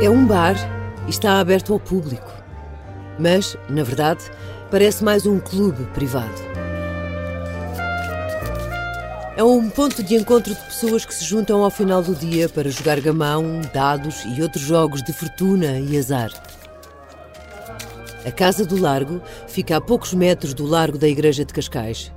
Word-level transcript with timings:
É 0.00 0.08
um 0.08 0.24
bar 0.24 0.54
e 1.08 1.10
está 1.10 1.40
aberto 1.40 1.72
ao 1.72 1.80
público. 1.80 2.32
Mas, 3.18 3.56
na 3.68 3.82
verdade, 3.82 4.30
parece 4.70 5.02
mais 5.02 5.26
um 5.26 5.40
clube 5.40 5.84
privado. 5.86 6.40
É 9.36 9.42
um 9.42 9.68
ponto 9.68 10.00
de 10.04 10.14
encontro 10.14 10.54
de 10.54 10.60
pessoas 10.60 11.04
que 11.04 11.12
se 11.12 11.24
juntam 11.24 11.64
ao 11.64 11.70
final 11.70 12.00
do 12.00 12.14
dia 12.14 12.48
para 12.48 12.70
jogar 12.70 13.00
gamão, 13.00 13.60
dados 13.74 14.24
e 14.24 14.40
outros 14.40 14.62
jogos 14.62 15.02
de 15.02 15.12
fortuna 15.12 15.80
e 15.80 15.98
azar. 15.98 16.30
A 18.24 18.30
Casa 18.30 18.64
do 18.64 18.80
Largo 18.80 19.20
fica 19.48 19.76
a 19.76 19.80
poucos 19.80 20.14
metros 20.14 20.54
do 20.54 20.64
largo 20.64 20.96
da 20.96 21.08
Igreja 21.08 21.44
de 21.44 21.52
Cascais. 21.52 22.12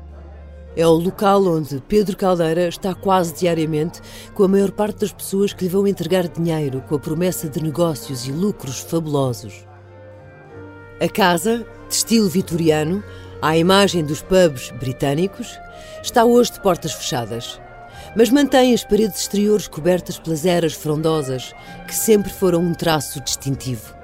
É 0.75 0.87
o 0.87 0.91
local 0.91 1.45
onde 1.47 1.83
Pedro 1.87 2.15
Caldeira 2.15 2.67
está 2.67 2.95
quase 2.95 3.33
diariamente 3.33 3.99
com 4.33 4.43
a 4.43 4.47
maior 4.47 4.71
parte 4.71 4.99
das 4.99 5.11
pessoas 5.11 5.51
que 5.51 5.65
lhe 5.65 5.69
vão 5.69 5.85
entregar 5.85 6.29
dinheiro 6.29 6.81
com 6.87 6.95
a 6.95 6.99
promessa 6.99 7.49
de 7.49 7.61
negócios 7.61 8.25
e 8.25 8.31
lucros 8.31 8.79
fabulosos. 8.79 9.65
A 11.01 11.09
casa, 11.09 11.65
de 11.89 11.95
estilo 11.95 12.29
vitoriano, 12.29 13.03
à 13.41 13.57
imagem 13.57 14.05
dos 14.05 14.21
pubs 14.21 14.71
britânicos, 14.79 15.59
está 16.01 16.23
hoje 16.23 16.53
de 16.53 16.61
portas 16.61 16.93
fechadas, 16.93 17.59
mas 18.15 18.29
mantém 18.29 18.73
as 18.73 18.83
paredes 18.83 19.19
exteriores 19.19 19.67
cobertas 19.67 20.17
pelas 20.19 20.45
eras 20.45 20.73
frondosas 20.73 21.53
que 21.85 21.93
sempre 21.93 22.31
foram 22.31 22.61
um 22.61 22.73
traço 22.73 23.19
distintivo. 23.19 24.00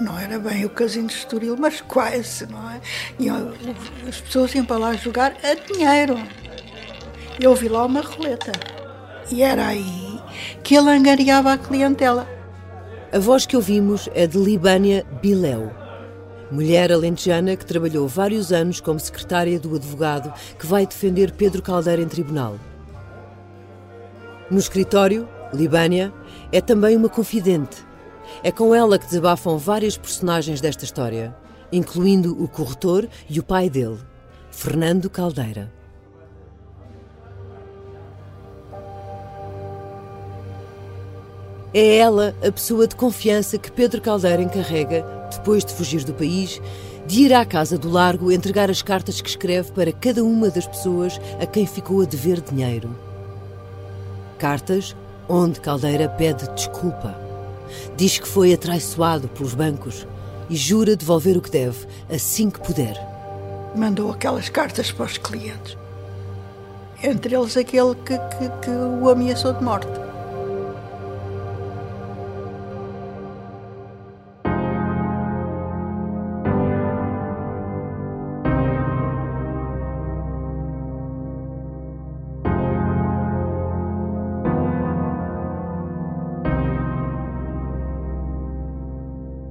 Não 0.00 0.16
era 0.16 0.38
bem 0.38 0.64
o 0.64 0.70
casino 0.70 1.08
de 1.08 1.14
Estoril, 1.14 1.56
mas 1.58 1.80
quase, 1.80 2.46
não 2.46 2.70
é? 2.70 2.80
E 3.18 3.28
as 4.08 4.20
pessoas 4.20 4.54
iam 4.54 4.64
para 4.64 4.78
lá 4.78 4.92
jogar 4.94 5.34
a 5.42 5.54
dinheiro. 5.54 6.16
Eu 7.40 7.54
vi 7.56 7.68
lá 7.68 7.84
uma 7.84 8.00
roleta. 8.00 8.52
E 9.30 9.42
era 9.42 9.66
aí 9.66 10.20
que 10.62 10.76
ele 10.76 10.90
angariava 10.90 11.52
a 11.52 11.58
clientela. 11.58 12.28
A 13.12 13.18
voz 13.18 13.44
que 13.44 13.56
ouvimos 13.56 14.08
é 14.14 14.26
de 14.26 14.38
Libânia 14.38 15.04
Biléu, 15.20 15.72
mulher 16.50 16.92
alentejana 16.92 17.56
que 17.56 17.66
trabalhou 17.66 18.06
vários 18.06 18.52
anos 18.52 18.80
como 18.80 19.00
secretária 19.00 19.58
do 19.58 19.74
advogado 19.74 20.32
que 20.58 20.66
vai 20.66 20.86
defender 20.86 21.32
Pedro 21.32 21.60
Caldeira 21.60 22.00
em 22.00 22.08
tribunal. 22.08 22.56
No 24.48 24.58
escritório, 24.58 25.28
Libânia 25.52 26.12
é 26.52 26.60
também 26.60 26.96
uma 26.96 27.08
confidente 27.08 27.87
é 28.42 28.50
com 28.50 28.74
ela 28.74 28.98
que 28.98 29.06
desabafam 29.06 29.58
várias 29.58 29.96
personagens 29.96 30.60
desta 30.60 30.84
história, 30.84 31.34
incluindo 31.72 32.42
o 32.42 32.48
corretor 32.48 33.08
e 33.28 33.38
o 33.38 33.42
pai 33.42 33.68
dele, 33.68 33.98
Fernando 34.50 35.08
Caldeira. 35.10 35.72
É 41.74 41.98
ela 41.98 42.34
a 42.46 42.50
pessoa 42.50 42.86
de 42.86 42.96
confiança 42.96 43.58
que 43.58 43.70
Pedro 43.70 44.00
Caldeira 44.00 44.42
encarrega, 44.42 45.04
depois 45.30 45.64
de 45.64 45.72
fugir 45.72 46.02
do 46.02 46.14
país, 46.14 46.60
de 47.06 47.22
ir 47.22 47.34
à 47.34 47.44
Casa 47.44 47.78
do 47.78 47.90
Largo 47.90 48.32
entregar 48.32 48.70
as 48.70 48.82
cartas 48.82 49.20
que 49.20 49.28
escreve 49.28 49.72
para 49.72 49.92
cada 49.92 50.24
uma 50.24 50.48
das 50.50 50.66
pessoas 50.66 51.20
a 51.40 51.46
quem 51.46 51.66
ficou 51.66 52.02
a 52.02 52.04
dever 52.04 52.40
dinheiro. 52.40 52.98
Cartas 54.38 54.96
onde 55.28 55.60
Caldeira 55.60 56.08
pede 56.08 56.48
desculpa. 56.54 57.27
Diz 57.96 58.18
que 58.18 58.28
foi 58.28 58.52
atraiçoado 58.52 59.28
pelos 59.28 59.54
bancos 59.54 60.06
e 60.48 60.56
jura 60.56 60.96
devolver 60.96 61.36
o 61.36 61.42
que 61.42 61.50
deve 61.50 61.86
assim 62.10 62.50
que 62.50 62.60
puder. 62.60 62.96
Mandou 63.76 64.10
aquelas 64.10 64.48
cartas 64.48 64.90
para 64.90 65.06
os 65.06 65.18
clientes, 65.18 65.76
entre 67.02 67.34
eles 67.34 67.56
aquele 67.56 67.94
que, 67.94 68.18
que, 68.18 68.48
que 68.62 68.70
o 68.70 69.08
ameaçou 69.08 69.52
de 69.52 69.62
morte. 69.62 70.07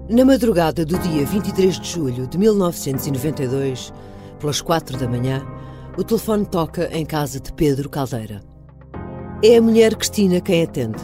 Na 0.09 0.23
madrugada 0.23 0.85
do 0.85 0.97
dia 1.00 1.25
23 1.25 1.81
de 1.81 1.90
julho 1.90 2.28
de 2.28 2.38
1992, 2.38 3.91
pelas 4.40 4.62
quatro 4.62 4.97
da 4.97 5.06
manhã, 5.06 5.45
o 5.97 6.03
telefone 6.03 6.45
toca 6.45 6.88
em 6.94 7.06
casa 7.06 7.41
de 7.41 7.51
Pedro 7.51 7.90
Caldeira. 7.90 8.41
É 9.44 9.57
a 9.57 9.62
mulher 9.62 9.97
Cristina 9.97 10.40
quem 10.40 10.63
atende. 10.63 11.03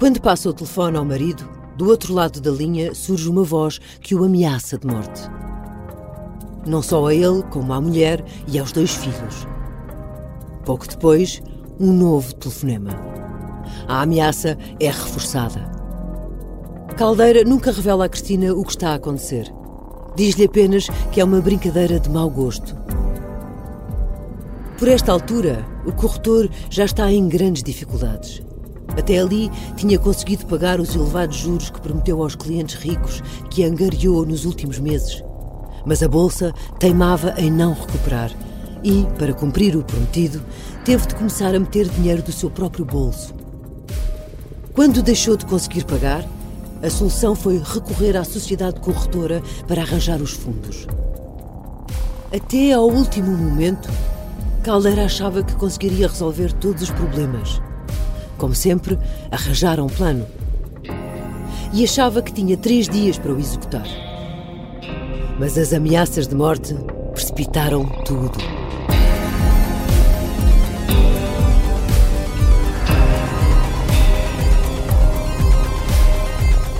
Quando 0.00 0.20
passa 0.20 0.48
o 0.50 0.52
telefone 0.52 0.96
ao 0.96 1.04
marido, 1.04 1.48
do 1.76 1.88
outro 1.88 2.12
lado 2.12 2.40
da 2.40 2.50
linha 2.50 2.92
surge 2.92 3.28
uma 3.28 3.44
voz 3.44 3.78
que 4.00 4.16
o 4.16 4.24
ameaça 4.24 4.76
de 4.76 4.86
morte. 4.88 5.22
Não 6.66 6.82
só 6.82 7.06
a 7.06 7.14
ele, 7.14 7.44
como 7.50 7.72
à 7.72 7.80
mulher 7.80 8.24
e 8.48 8.58
aos 8.58 8.72
dois 8.72 8.96
filhos. 8.96 9.46
Pouco 10.64 10.88
depois, 10.88 11.40
um 11.78 11.92
novo 11.92 12.34
telefonema. 12.34 12.90
A 13.86 14.02
ameaça 14.02 14.58
é 14.80 14.86
reforçada. 14.88 15.81
Caldeira 17.02 17.42
nunca 17.42 17.72
revela 17.72 18.04
a 18.04 18.08
Cristina 18.08 18.54
o 18.54 18.62
que 18.62 18.70
está 18.70 18.90
a 18.90 18.94
acontecer. 18.94 19.52
Diz-lhe 20.14 20.44
apenas 20.44 20.86
que 21.10 21.20
é 21.20 21.24
uma 21.24 21.40
brincadeira 21.40 21.98
de 21.98 22.08
mau 22.08 22.30
gosto. 22.30 22.76
Por 24.78 24.86
esta 24.86 25.10
altura, 25.10 25.66
o 25.84 25.90
corretor 25.90 26.48
já 26.70 26.84
está 26.84 27.10
em 27.10 27.28
grandes 27.28 27.64
dificuldades. 27.64 28.40
Até 28.96 29.18
ali 29.18 29.50
tinha 29.74 29.98
conseguido 29.98 30.46
pagar 30.46 30.78
os 30.78 30.94
elevados 30.94 31.38
juros 31.38 31.70
que 31.70 31.80
prometeu 31.80 32.22
aos 32.22 32.36
clientes 32.36 32.76
ricos 32.76 33.20
que 33.50 33.64
angariou 33.64 34.24
nos 34.24 34.44
últimos 34.44 34.78
meses. 34.78 35.24
Mas 35.84 36.04
a 36.04 36.08
bolsa 36.08 36.54
teimava 36.78 37.34
em 37.36 37.50
não 37.50 37.72
recuperar 37.74 38.30
e, 38.84 39.08
para 39.18 39.34
cumprir 39.34 39.76
o 39.76 39.82
prometido, 39.82 40.40
teve 40.84 41.04
de 41.08 41.16
começar 41.16 41.52
a 41.52 41.58
meter 41.58 41.88
dinheiro 41.88 42.22
do 42.22 42.30
seu 42.30 42.48
próprio 42.48 42.84
bolso. 42.84 43.34
Quando 44.72 45.02
deixou 45.02 45.36
de 45.36 45.46
conseguir 45.46 45.84
pagar, 45.84 46.24
a 46.82 46.90
solução 46.90 47.34
foi 47.34 47.62
recorrer 47.64 48.16
à 48.16 48.24
sociedade 48.24 48.80
corretora 48.80 49.40
para 49.68 49.82
arranjar 49.82 50.20
os 50.20 50.32
fundos. 50.32 50.86
Até 52.34 52.72
ao 52.72 52.88
último 52.88 53.30
momento, 53.30 53.88
Caldeira 54.64 55.04
achava 55.04 55.42
que 55.42 55.54
conseguiria 55.54 56.08
resolver 56.08 56.52
todos 56.54 56.82
os 56.82 56.90
problemas. 56.90 57.60
Como 58.36 58.54
sempre, 58.54 58.98
arranjaram 59.30 59.86
um 59.86 59.88
plano. 59.88 60.26
E 61.72 61.84
achava 61.84 62.20
que 62.20 62.32
tinha 62.32 62.56
três 62.56 62.88
dias 62.88 63.18
para 63.18 63.32
o 63.32 63.38
executar. 63.38 63.86
Mas 65.38 65.56
as 65.56 65.72
ameaças 65.72 66.26
de 66.26 66.34
morte 66.34 66.74
precipitaram 67.12 67.84
tudo. 68.04 68.61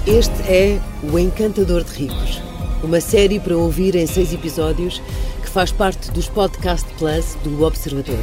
Este 0.07 0.35
é 0.49 0.81
O 1.13 1.17
Encantador 1.17 1.85
de 1.85 1.93
Ricos, 1.93 2.43
uma 2.83 3.01
série 3.01 3.39
para 3.39 3.57
ouvir 3.57 3.95
em 3.95 4.05
seis 4.05 4.33
episódios 4.33 5.01
que 5.41 5.49
faz 5.49 5.71
parte 5.71 6.11
dos 6.11 6.29
Podcast 6.29 6.93
Plus 6.99 7.37
do 7.45 7.63
Observador. 7.63 8.19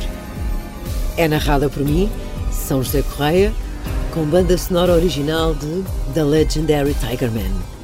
É 1.15 1.25
narrada 1.25 1.69
por 1.69 1.85
mim, 1.85 2.11
São 2.51 2.83
José 2.83 3.01
Correia, 3.01 3.53
com 4.13 4.25
banda 4.25 4.57
sonora 4.57 4.91
original 4.91 5.55
de 5.55 5.85
The 6.13 6.23
Legendary 6.23 6.93
Tiger 6.95 7.31
Man. 7.31 7.78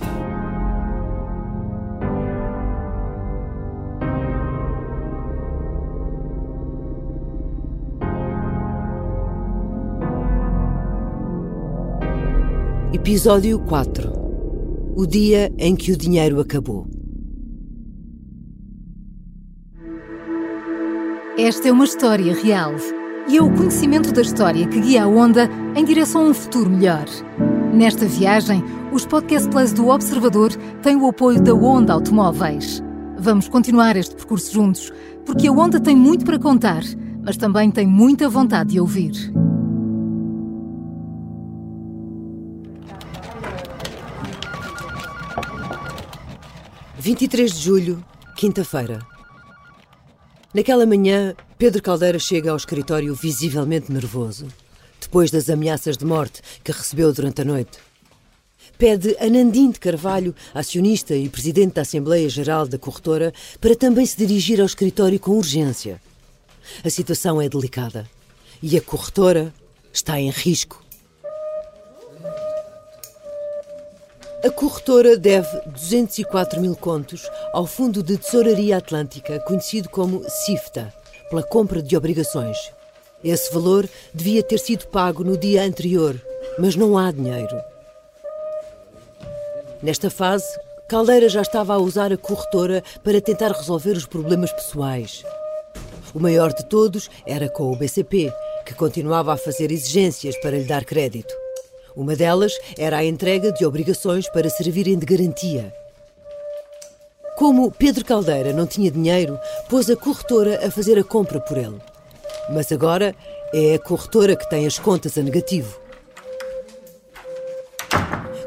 Episódio 12.96 13.60
4 13.60 14.10
O 14.96 15.06
dia 15.06 15.54
em 15.58 15.76
que 15.76 15.92
o 15.92 15.98
dinheiro 15.98 16.40
acabou. 16.40 16.88
Esta 21.38 21.68
é 21.68 21.74
uma 21.74 21.84
história 21.84 22.34
real 22.34 22.72
e 23.28 23.36
é 23.36 23.44
o 23.44 23.54
conhecimento 23.54 24.14
da 24.14 24.22
história 24.22 24.66
que 24.66 24.80
guia 24.80 25.04
a 25.04 25.08
Onda 25.10 25.50
em 25.76 25.84
direção 25.84 26.22
a 26.22 26.30
um 26.30 26.34
futuro 26.34 26.70
melhor. 26.70 27.04
Nesta 27.74 28.06
viagem, 28.06 28.64
os 28.94 29.06
Podcast 29.06 29.50
Plus 29.50 29.74
do 29.74 29.90
Observador 29.90 30.56
têm 30.82 30.96
o 30.96 31.10
apoio 31.10 31.44
da 31.44 31.54
Onda 31.54 31.92
Automóveis. 31.92 32.82
Vamos 33.20 33.50
continuar 33.50 33.98
este 33.98 34.16
percurso 34.16 34.54
juntos, 34.54 34.94
porque 35.26 35.50
a 35.50 35.52
Onda 35.52 35.82
tem 35.82 35.98
muito 35.98 36.24
para 36.24 36.40
contar, 36.40 36.84
mas 37.22 37.36
também 37.36 37.70
tem 37.70 37.86
muita 37.86 38.30
vontade 38.30 38.70
de 38.70 38.80
ouvir. 38.80 39.34
23 47.06 47.54
de 47.54 47.60
julho, 47.62 48.04
quinta-feira. 48.36 49.00
Naquela 50.52 50.88
manhã, 50.88 51.36
Pedro 51.56 51.80
Caldeira 51.80 52.18
chega 52.18 52.50
ao 52.50 52.58
escritório 52.58 53.14
visivelmente 53.14 53.92
nervoso, 53.92 54.48
depois 55.00 55.30
das 55.30 55.48
ameaças 55.48 55.98
de 55.98 56.04
morte 56.04 56.42
que 56.64 56.72
recebeu 56.72 57.14
durante 57.14 57.44
a 57.44 57.46
noite. 57.46 57.78
pede 58.80 59.16
a 59.20 59.30
Nandim 59.30 59.70
de 59.70 59.80
Carvalho, 59.80 60.34
acionista 60.52 61.16
e 61.16 61.30
presidente 61.30 61.76
da 61.76 61.84
Assembleia 61.84 62.28
Geral 62.28 62.68
da 62.68 62.80
Corretora, 62.80 63.32
para 63.62 63.76
também 63.76 64.08
se 64.08 64.18
dirigir 64.18 64.60
ao 64.60 64.66
escritório 64.66 65.20
com 65.20 65.38
urgência. 65.38 66.02
A 66.84 66.90
situação 66.90 67.40
é 67.40 67.48
delicada 67.48 68.10
e 68.64 68.76
a 68.76 68.82
corretora 68.82 69.54
está 69.94 70.20
em 70.20 70.32
risco. 70.32 70.84
A 74.46 74.52
corretora 74.52 75.18
deve 75.18 75.60
204 75.66 76.62
mil 76.62 76.76
contos 76.76 77.28
ao 77.52 77.66
Fundo 77.66 78.04
de 78.04 78.16
Tesouraria 78.16 78.78
Atlântica, 78.78 79.40
conhecido 79.40 79.90
como 79.90 80.24
CIFTA, 80.30 80.94
pela 81.32 81.42
compra 81.42 81.82
de 81.82 81.98
obrigações. 81.98 82.56
Esse 83.24 83.52
valor 83.52 83.90
devia 84.14 84.44
ter 84.44 84.60
sido 84.60 84.86
pago 84.90 85.24
no 85.24 85.36
dia 85.36 85.64
anterior, 85.64 86.22
mas 86.60 86.76
não 86.76 86.96
há 86.96 87.12
dinheiro. 87.12 87.60
Nesta 89.82 90.12
fase, 90.12 90.46
Caldeira 90.88 91.28
já 91.28 91.42
estava 91.42 91.74
a 91.74 91.80
usar 91.80 92.14
a 92.14 92.18
corretora 92.18 92.84
para 93.04 93.20
tentar 93.20 93.52
resolver 93.52 93.94
os 93.94 94.06
problemas 94.06 94.52
pessoais. 94.52 95.24
O 96.14 96.20
maior 96.20 96.54
de 96.54 96.64
todos 96.70 97.10
era 97.26 97.50
com 97.50 97.72
o 97.72 97.76
BCP, 97.76 98.32
que 98.64 98.76
continuava 98.76 99.34
a 99.34 99.38
fazer 99.38 99.72
exigências 99.72 100.38
para 100.38 100.56
lhe 100.56 100.66
dar 100.66 100.86
crédito. 100.86 101.34
Uma 101.96 102.16
delas 102.16 102.52
era 102.78 102.98
a 102.98 103.06
entrega 103.06 103.52
de 103.54 103.66
obrigações 103.66 104.28
para 104.30 104.50
servirem 104.50 105.00
de 105.00 105.06
garantia. 105.06 105.74
Como 107.38 107.72
Pedro 107.72 108.04
Caldeira 108.04 108.52
não 108.52 108.68
tinha 108.68 108.92
dinheiro, 108.92 109.40
pôs 109.70 109.90
a 109.90 109.96
corretora 109.96 110.66
a 110.66 110.72
fazer 110.72 111.00
a 111.00 111.04
compra 111.04 111.40
por 111.40 111.58
ele. 111.58 111.80
Mas 112.50 112.72
agora 112.72 113.16
é 113.54 113.76
a 113.76 113.80
corretora 113.80 114.36
que 114.36 114.50
tem 114.50 114.66
as 114.66 114.78
contas 114.78 115.18
a 115.18 115.22
negativo. 115.22 115.80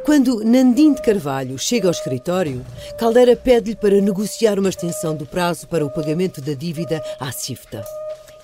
Quando 0.05 0.43
Nandim 0.43 0.95
de 0.95 1.03
Carvalho 1.03 1.59
chega 1.59 1.87
ao 1.87 1.93
escritório, 1.93 2.65
Caldeira 2.99 3.37
pede-lhe 3.37 3.77
para 3.77 4.01
negociar 4.01 4.59
uma 4.59 4.71
extensão 4.71 5.15
do 5.15 5.27
prazo 5.27 5.69
para 5.69 5.85
o 5.85 5.91
pagamento 5.91 6.41
da 6.41 6.55
dívida 6.55 7.03
à 7.21 7.31
CIFTA. 7.31 7.85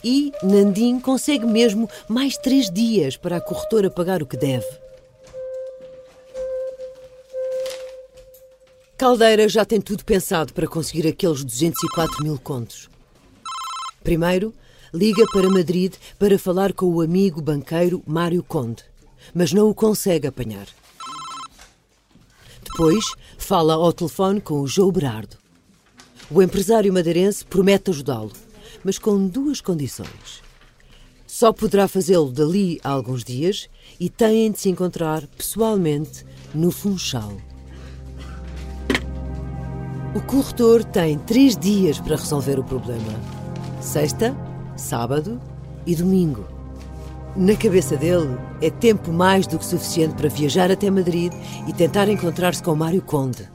E 0.02 0.30
Nandim 0.42 1.00
consegue 1.00 1.46
mesmo 1.46 1.88
mais 2.06 2.36
três 2.36 2.70
dias 2.70 3.16
para 3.16 3.36
a 3.36 3.40
corretora 3.40 3.90
pagar 3.90 4.22
o 4.22 4.26
que 4.26 4.36
deve. 4.36 4.83
Caldeira 8.96 9.48
já 9.48 9.64
tem 9.64 9.80
tudo 9.80 10.04
pensado 10.04 10.52
para 10.52 10.68
conseguir 10.68 11.06
aqueles 11.08 11.42
204 11.42 12.22
mil 12.22 12.38
contos. 12.38 12.88
Primeiro, 14.04 14.54
liga 14.92 15.26
para 15.32 15.50
Madrid 15.50 15.94
para 16.16 16.38
falar 16.38 16.72
com 16.72 16.86
o 16.86 17.00
amigo 17.00 17.42
banqueiro 17.42 18.02
Mário 18.06 18.42
Conde, 18.42 18.84
mas 19.34 19.52
não 19.52 19.68
o 19.68 19.74
consegue 19.74 20.28
apanhar. 20.28 20.68
Depois, 22.62 23.04
fala 23.36 23.74
ao 23.74 23.92
telefone 23.92 24.40
com 24.40 24.60
o 24.60 24.66
João 24.68 24.92
Berardo. 24.92 25.36
O 26.30 26.40
empresário 26.40 26.92
madeirense 26.92 27.44
promete 27.44 27.90
ajudá-lo, 27.90 28.32
mas 28.84 28.96
com 28.96 29.26
duas 29.26 29.60
condições. 29.60 30.40
Só 31.26 31.52
poderá 31.52 31.88
fazê-lo 31.88 32.30
dali 32.30 32.80
a 32.84 32.90
alguns 32.90 33.24
dias 33.24 33.68
e 33.98 34.08
têm 34.08 34.52
de 34.52 34.60
se 34.60 34.68
encontrar 34.68 35.26
pessoalmente 35.26 36.24
no 36.54 36.70
Funchal. 36.70 37.36
O 40.14 40.20
corretor 40.20 40.84
tem 40.84 41.18
três 41.18 41.56
dias 41.56 41.98
para 41.98 42.14
resolver 42.14 42.56
o 42.58 42.62
problema: 42.64 43.20
sexta, 43.80 44.36
sábado 44.76 45.40
e 45.84 45.96
domingo. 45.96 46.46
Na 47.34 47.56
cabeça 47.56 47.96
dele, 47.96 48.38
é 48.62 48.70
tempo 48.70 49.12
mais 49.12 49.44
do 49.44 49.58
que 49.58 49.66
suficiente 49.66 50.14
para 50.14 50.28
viajar 50.28 50.70
até 50.70 50.88
Madrid 50.88 51.32
e 51.66 51.72
tentar 51.72 52.08
encontrar-se 52.08 52.62
com 52.62 52.76
Mário 52.76 53.02
Conde. 53.02 53.50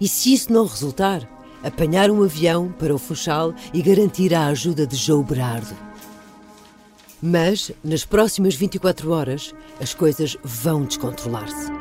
E 0.00 0.06
se 0.06 0.32
isso 0.32 0.52
não 0.52 0.64
resultar, 0.64 1.28
apanhar 1.60 2.08
um 2.08 2.22
avião 2.22 2.72
para 2.78 2.94
o 2.94 2.98
Funchal 2.98 3.52
e 3.74 3.82
garantir 3.82 4.32
a 4.32 4.46
ajuda 4.46 4.86
de 4.86 4.94
João 4.94 5.24
Berardo. 5.24 5.74
Mas, 7.20 7.72
nas 7.82 8.04
próximas 8.04 8.54
24 8.54 9.10
horas, 9.10 9.52
as 9.80 9.92
coisas 9.92 10.36
vão 10.44 10.84
descontrolar-se. 10.84 11.79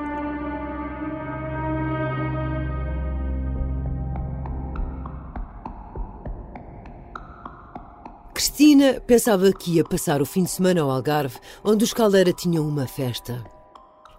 Cristina 8.59 8.99
pensava 9.07 9.53
que 9.53 9.75
ia 9.75 9.85
passar 9.85 10.21
o 10.21 10.25
fim 10.25 10.43
de 10.43 10.49
semana 10.49 10.81
ao 10.81 10.91
Algarve, 10.91 11.39
onde 11.63 11.85
os 11.85 11.93
Caldeira 11.93 12.33
tinham 12.33 12.67
uma 12.67 12.85
festa. 12.85 13.41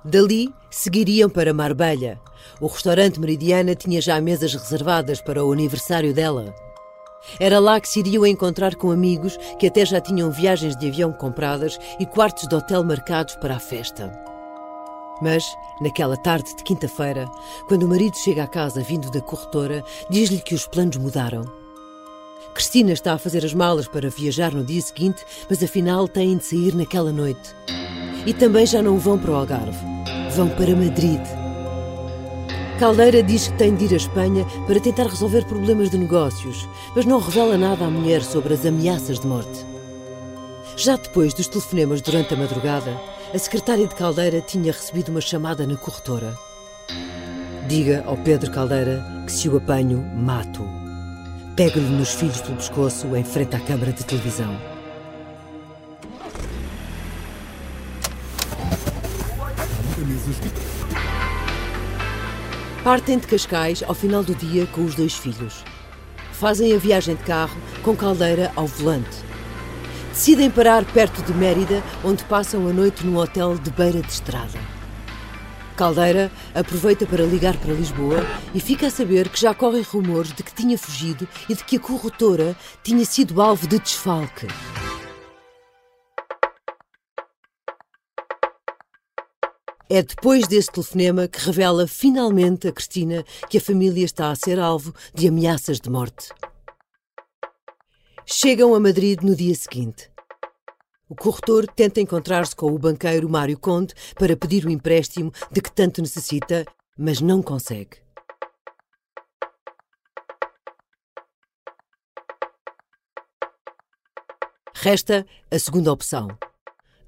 Dali 0.03 0.49
seguiriam 0.71 1.29
para 1.29 1.53
Marbella. 1.53 2.19
O 2.59 2.67
restaurante 2.67 3.21
Meridiana 3.21 3.75
tinha 3.75 4.01
já 4.01 4.19
mesas 4.19 4.55
reservadas 4.55 5.21
para 5.21 5.45
o 5.45 5.53
aniversário 5.53 6.15
dela. 6.15 6.55
Era 7.39 7.59
lá 7.59 7.79
que 7.79 7.87
se 7.87 7.99
iriam 7.99 8.25
encontrar 8.25 8.77
com 8.77 8.91
amigos 8.91 9.37
que 9.59 9.67
até 9.67 9.85
já 9.85 10.01
tinham 10.01 10.31
viagens 10.31 10.75
de 10.75 10.89
avião 10.89 11.13
compradas 11.13 11.79
e 11.99 12.07
quartos 12.07 12.49
de 12.49 12.55
hotel 12.55 12.83
marcados 12.83 13.37
para 13.37 13.57
a 13.57 13.61
festa. 13.61 14.11
Mas, 15.21 15.45
naquela 15.83 16.17
tarde 16.17 16.57
de 16.57 16.65
quinta-feira, 16.65 17.29
quando 17.69 17.83
o 17.83 17.89
marido 17.89 18.17
chega 18.17 18.45
à 18.45 18.47
casa 18.47 18.83
vindo 18.83 19.11
da 19.11 19.21
corretora, 19.21 19.85
diz-lhe 20.09 20.41
que 20.41 20.55
os 20.55 20.67
planos 20.67 20.97
mudaram. 20.97 21.61
Cristina 22.55 22.93
está 22.93 23.15
a 23.15 23.19
fazer 23.19 23.45
as 23.45 23.55
malas 23.55 23.89
para 23.89 24.11
viajar 24.11 24.53
no 24.53 24.65
dia 24.65 24.81
seguinte, 24.81 25.25
mas 25.49 25.63
afinal 25.63 26.07
têm 26.09 26.37
de 26.37 26.45
sair 26.45 26.75
naquela 26.75 27.13
noite. 27.13 27.55
E 28.27 28.35
também 28.35 28.67
já 28.67 28.83
não 28.83 28.99
vão 28.99 29.19
para 29.19 29.31
o 29.31 29.35
Algarve, 29.35 29.79
vão 30.35 30.49
para 30.49 30.75
Madrid. 30.77 31.21
Caldeira 32.79 33.23
diz 33.23 33.49
que 33.49 33.59
tem 33.59 33.75
de 33.75 33.85
ir 33.85 33.93
à 33.93 33.97
Espanha 33.97 34.47
para 34.67 34.81
tentar 34.81 35.07
resolver 35.07 35.45
problemas 35.45 35.91
de 35.91 35.99
negócios, 35.99 36.67
mas 36.97 37.05
não 37.05 37.21
revela 37.21 37.59
nada 37.59 37.85
à 37.85 37.91
mulher 37.91 38.23
sobre 38.23 38.55
as 38.55 38.65
ameaças 38.65 39.21
de 39.21 39.27
morte. 39.27 39.67
Já 40.77 40.97
depois 40.97 41.35
dos 41.35 41.47
telefonemas 41.47 42.01
durante 42.01 42.33
a 42.33 42.37
madrugada, 42.39 42.99
a 43.35 43.39
secretária 43.39 43.87
de 43.87 43.95
Caldeira 43.95 44.41
tinha 44.41 44.73
recebido 44.73 45.11
uma 45.11 45.21
chamada 45.21 45.67
na 45.67 45.77
corretora. 45.77 46.35
Diga 47.69 48.03
ao 48.07 48.17
Pedro 48.17 48.51
Caldeira 48.51 49.05
que 49.27 49.33
se 49.33 49.49
o 49.49 49.59
apanho, 49.59 50.03
mato. 50.17 50.80
Pego-lhe 51.57 51.89
nos 51.91 52.15
filhos 52.15 52.41
pelo 52.41 52.57
pescoço 52.57 53.15
em 53.17 53.25
frente 53.25 53.57
à 53.57 53.61
câmara 53.61 53.93
de 53.93 54.05
televisão. 54.05 54.57
Partem 62.83 63.19
de 63.19 63.27
Cascais 63.27 63.83
ao 63.87 63.95
final 63.95 64.23
do 64.23 64.35
dia 64.35 64.67
com 64.67 64.85
os 64.85 64.95
dois 64.95 65.15
filhos. 65.15 65.65
Fazem 66.33 66.73
a 66.75 66.79
viagem 66.79 67.15
de 67.15 67.23
carro 67.25 67.57
com 67.83 67.95
caldeira 67.95 68.51
ao 68.57 68.67
volante. 68.67 69.19
Decidem 70.09 70.51
parar 70.51 70.85
perto 70.85 71.23
de 71.23 71.33
Mérida, 71.35 71.83
onde 72.03 72.25
passam 72.25 72.67
a 72.67 72.73
noite 72.73 73.05
num 73.05 73.17
hotel 73.17 73.59
de 73.59 73.71
beira 73.71 74.01
de 74.01 74.11
estrada. 74.11 74.59
Caldeira 75.81 76.31
aproveita 76.55 77.07
para 77.07 77.25
ligar 77.25 77.57
para 77.57 77.73
Lisboa 77.73 78.19
e 78.55 78.61
fica 78.61 78.89
a 78.89 78.91
saber 78.91 79.31
que 79.31 79.41
já 79.41 79.55
correm 79.55 79.81
rumores 79.81 80.31
de 80.31 80.43
que 80.43 80.55
tinha 80.55 80.77
fugido 80.77 81.27
e 81.49 81.55
de 81.55 81.65
que 81.65 81.77
a 81.77 81.81
corretora 81.81 82.55
tinha 82.85 83.03
sido 83.07 83.41
alvo 83.41 83.67
de 83.67 83.79
desfalque. 83.79 84.47
É 89.89 90.03
depois 90.03 90.47
desse 90.47 90.71
telefonema 90.71 91.27
que 91.27 91.41
revela 91.41 91.89
finalmente 91.89 92.69
a 92.69 92.73
Cristina 92.73 93.25
que 93.49 93.57
a 93.57 93.61
família 93.63 94.05
está 94.05 94.31
a 94.31 94.37
ser 94.37 94.61
alvo 94.61 94.95
de 95.15 95.29
ameaças 95.29 95.81
de 95.81 95.89
morte. 95.89 96.29
Chegam 98.27 98.75
a 98.75 98.81
Madrid 98.81 99.23
no 99.23 99.35
dia 99.35 99.55
seguinte. 99.55 100.10
O 101.11 101.17
corretor 101.17 101.67
tenta 101.67 102.01
encontrar-se 102.01 102.55
com 102.55 102.73
o 102.73 102.79
banqueiro 102.79 103.29
Mário 103.29 103.59
Conde 103.59 103.93
para 104.15 104.37
pedir 104.37 104.65
o 104.65 104.71
empréstimo 104.71 105.33
de 105.51 105.61
que 105.61 105.73
tanto 105.73 106.01
necessita, 106.01 106.65
mas 106.97 107.21
não 107.21 107.43
consegue. 107.43 107.97
Resta 114.73 115.27
a 115.51 115.59
segunda 115.59 115.93
opção. 115.93 116.29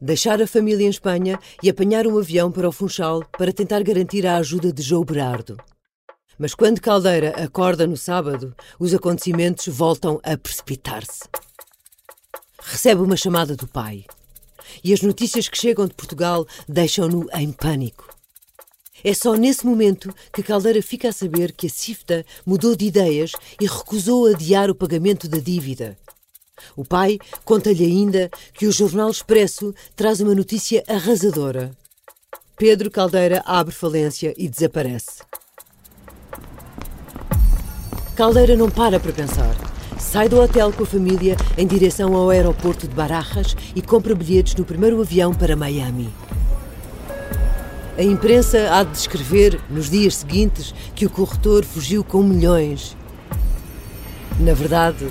Deixar 0.01 0.43
a 0.43 0.49
família 0.49 0.85
em 0.85 0.91
Espanha 0.91 1.39
e 1.63 1.71
apanhar 1.71 2.05
um 2.05 2.19
avião 2.19 2.51
para 2.51 2.69
o 2.69 2.73
Funchal 2.73 3.23
para 3.39 3.53
tentar 3.53 3.85
garantir 3.85 4.27
a 4.27 4.37
ajuda 4.39 4.73
de 4.73 4.83
João 4.83 5.05
Berardo. 5.05 5.57
Mas 6.37 6.57
quando 6.57 6.81
Caldeira 6.81 7.41
acorda 7.41 7.87
no 7.87 7.97
sábado, 7.97 8.53
os 8.81 8.93
acontecimentos 8.93 9.69
voltam 9.69 10.21
a 10.25 10.37
precipitar-se 10.37 11.21
recebe 12.65 13.03
uma 13.03 13.17
chamada 13.17 13.57
do 13.57 13.67
pai. 13.67 14.05
E 14.83 14.93
as 14.93 15.03
notícias 15.03 15.49
que 15.49 15.59
chegam 15.59 15.87
de 15.87 15.95
Portugal 15.95 16.47
deixam-no 16.69 17.29
em 17.35 17.53
pânico. 17.53 18.09
É 19.05 19.13
só 19.13 19.35
nesse 19.35 19.67
momento 19.67 20.15
que 20.33 20.43
Caldeira 20.43 20.81
fica 20.81 21.09
a 21.09 21.13
saber 21.13 21.53
que 21.53 21.67
a 21.67 21.71
CIFTA 21.71 22.25
mudou 22.47 22.77
de 22.77 22.87
ideias 22.87 23.33
e 23.61 23.67
recusou 23.67 24.27
adiar 24.27 24.71
o 24.71 24.75
pagamento 24.75 25.29
da 25.29 25.39
dívida. 25.39 25.99
O 26.77 26.85
pai 26.85 27.19
conta-lhe 27.45 27.85
ainda 27.85 28.31
que 28.55 28.67
o 28.67 28.73
Jornal 28.73 29.11
Expresso 29.11 29.75
traz 29.97 30.21
uma 30.21 30.35
notícia 30.35 30.85
arrasadora. 30.87 31.77
Pedro 32.57 32.91
Caldeira 32.91 33.43
abre 33.45 33.75
falência 33.75 34.33
e 34.37 34.49
desaparece. 34.49 35.23
Caldeira 38.15 38.55
não 38.55 38.71
para 38.71 39.01
para 39.01 39.13
pensar. 39.13 39.72
Sai 40.03 40.29
do 40.29 40.39
hotel 40.39 40.71
com 40.73 40.83
a 40.83 40.87
família 40.87 41.37
em 41.57 41.67
direção 41.67 42.15
ao 42.15 42.29
aeroporto 42.29 42.87
de 42.87 42.95
Barajas 42.95 43.57
e 43.75 43.81
compra 43.81 44.15
bilhetes 44.15 44.55
no 44.57 44.65
primeiro 44.65 45.01
avião 45.01 45.33
para 45.33 45.57
Miami. 45.57 46.13
A 47.97 48.03
imprensa 48.03 48.75
há 48.75 48.83
de 48.83 48.91
descrever, 48.91 49.59
nos 49.71 49.89
dias 49.89 50.17
seguintes, 50.17 50.75
que 50.95 51.07
o 51.07 51.11
corretor 51.11 51.65
fugiu 51.65 52.05
com 52.05 52.23
milhões. 52.23 52.95
Na 54.39 54.53
verdade, 54.53 55.09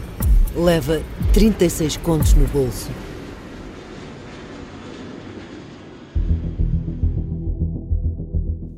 leva 0.56 1.02
36 1.34 1.98
contos 1.98 2.34
no 2.36 2.46
bolso. 2.48 2.92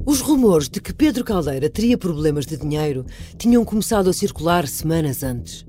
Os 0.05 0.21
rumores 0.21 0.69
de 0.69 0.79
que 0.79 0.93
Pedro 0.93 1.25
Caldeira 1.25 1.69
teria 1.69 1.97
problemas 1.97 2.45
de 2.45 2.55
dinheiro 2.55 3.05
tinham 3.37 3.65
começado 3.65 4.09
a 4.09 4.13
circular 4.13 4.67
semanas 4.67 5.21
antes. 5.23 5.65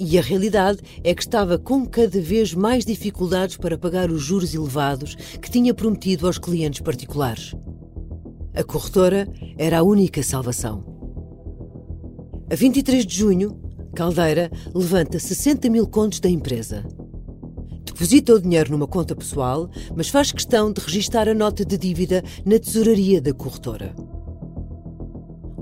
E 0.00 0.16
a 0.16 0.22
realidade 0.22 0.78
é 1.02 1.12
que 1.12 1.22
estava 1.22 1.58
com 1.58 1.84
cada 1.84 2.20
vez 2.20 2.54
mais 2.54 2.84
dificuldades 2.84 3.56
para 3.56 3.76
pagar 3.76 4.10
os 4.10 4.22
juros 4.22 4.54
elevados 4.54 5.16
que 5.42 5.50
tinha 5.50 5.74
prometido 5.74 6.26
aos 6.26 6.38
clientes 6.38 6.80
particulares. 6.80 7.54
A 8.54 8.62
corretora 8.62 9.28
era 9.56 9.80
a 9.80 9.82
única 9.82 10.22
salvação. 10.22 10.84
A 12.50 12.54
23 12.54 13.04
de 13.04 13.16
junho, 13.16 13.60
Caldeira 13.94 14.50
levanta 14.72 15.18
60 15.18 15.68
mil 15.68 15.86
contos 15.86 16.20
da 16.20 16.30
empresa. 16.30 16.84
Deposita 17.84 18.34
o 18.34 18.40
dinheiro 18.40 18.70
numa 18.70 18.86
conta 18.86 19.16
pessoal, 19.16 19.68
mas 19.96 20.08
faz 20.08 20.30
questão 20.30 20.72
de 20.72 20.80
registar 20.80 21.28
a 21.28 21.34
nota 21.34 21.64
de 21.64 21.76
dívida 21.76 22.22
na 22.46 22.58
tesouraria 22.58 23.20
da 23.20 23.32
corretora. 23.32 23.94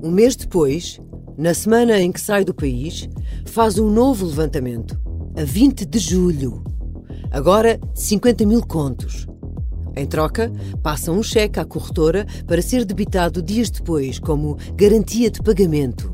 Um 0.02 0.10
mês 0.10 0.36
depois, 0.36 1.00
na 1.36 1.52
semana 1.52 2.00
em 2.00 2.10
que 2.10 2.20
sai 2.20 2.44
do 2.44 2.54
país, 2.54 3.08
faz 3.44 3.78
um 3.78 3.90
novo 3.90 4.26
levantamento, 4.26 4.98
a 5.36 5.44
20 5.44 5.84
de 5.84 5.98
julho. 5.98 6.64
Agora 7.30 7.78
50 7.94 8.46
mil 8.46 8.62
contos. 8.62 9.26
Em 9.94 10.06
troca, 10.06 10.52
passa 10.82 11.12
um 11.12 11.22
cheque 11.22 11.58
à 11.58 11.64
corretora 11.64 12.26
para 12.46 12.62
ser 12.62 12.84
debitado 12.84 13.42
dias 13.42 13.70
depois 13.70 14.18
como 14.18 14.56
garantia 14.74 15.30
de 15.30 15.42
pagamento. 15.42 16.12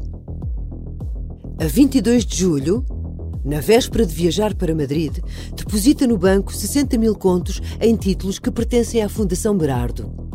A 1.59 1.67
22 1.67 2.25
de 2.25 2.37
julho, 2.37 2.85
na 3.45 3.61
véspera 3.61 4.07
de 4.07 4.14
viajar 4.14 4.55
para 4.55 4.75
Madrid, 4.75 5.19
deposita 5.55 6.07
no 6.07 6.17
banco 6.17 6.52
60 6.52 6.97
mil 6.99 7.14
contos 7.14 7.61
em 7.81 7.95
títulos 7.97 8.38
que 8.38 8.50
pertencem 8.50 9.02
à 9.02 9.09
Fundação 9.09 9.57
Berardo. 9.57 10.32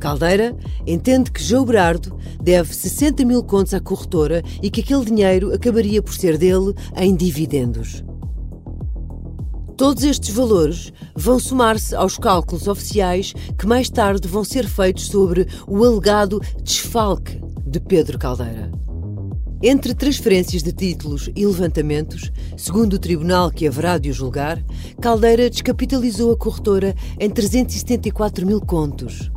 Caldeira 0.00 0.56
entende 0.86 1.30
que 1.30 1.42
João 1.42 1.64
Berardo 1.64 2.18
deve 2.42 2.74
60 2.74 3.24
mil 3.24 3.44
contos 3.44 3.74
à 3.74 3.80
corretora 3.80 4.42
e 4.60 4.70
que 4.70 4.80
aquele 4.80 5.04
dinheiro 5.04 5.54
acabaria 5.54 6.02
por 6.02 6.14
ser 6.14 6.36
dele 6.36 6.74
em 6.96 7.14
dividendos. 7.14 8.02
Todos 9.76 10.04
estes 10.04 10.34
valores 10.34 10.92
vão 11.16 11.38
somar-se 11.38 11.94
aos 11.94 12.18
cálculos 12.18 12.68
oficiais 12.68 13.32
que 13.56 13.66
mais 13.66 13.88
tarde 13.88 14.28
vão 14.28 14.44
ser 14.44 14.66
feitos 14.66 15.06
sobre 15.06 15.46
o 15.66 15.84
alegado 15.84 16.40
desfalque 16.62 17.40
de 17.66 17.80
Pedro 17.80 18.18
Caldeira. 18.18 18.70
Entre 19.62 19.94
transferências 19.94 20.62
de 20.62 20.72
títulos 20.72 21.30
e 21.36 21.46
levantamentos, 21.46 22.32
segundo 22.56 22.94
o 22.94 22.98
tribunal 22.98 23.50
que 23.50 23.66
haverá 23.66 23.98
de 23.98 24.08
o 24.08 24.12
julgar, 24.12 24.62
Caldeira 25.00 25.50
descapitalizou 25.50 26.32
a 26.32 26.36
corretora 26.36 26.94
em 27.18 27.28
374 27.28 28.46
mil 28.46 28.60
contos. 28.60 29.30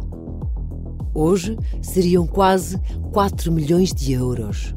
Hoje 1.16 1.58
seriam 1.82 2.26
quase 2.26 2.80
4 3.12 3.52
milhões 3.52 3.94
de 3.94 4.14
euros. 4.14 4.74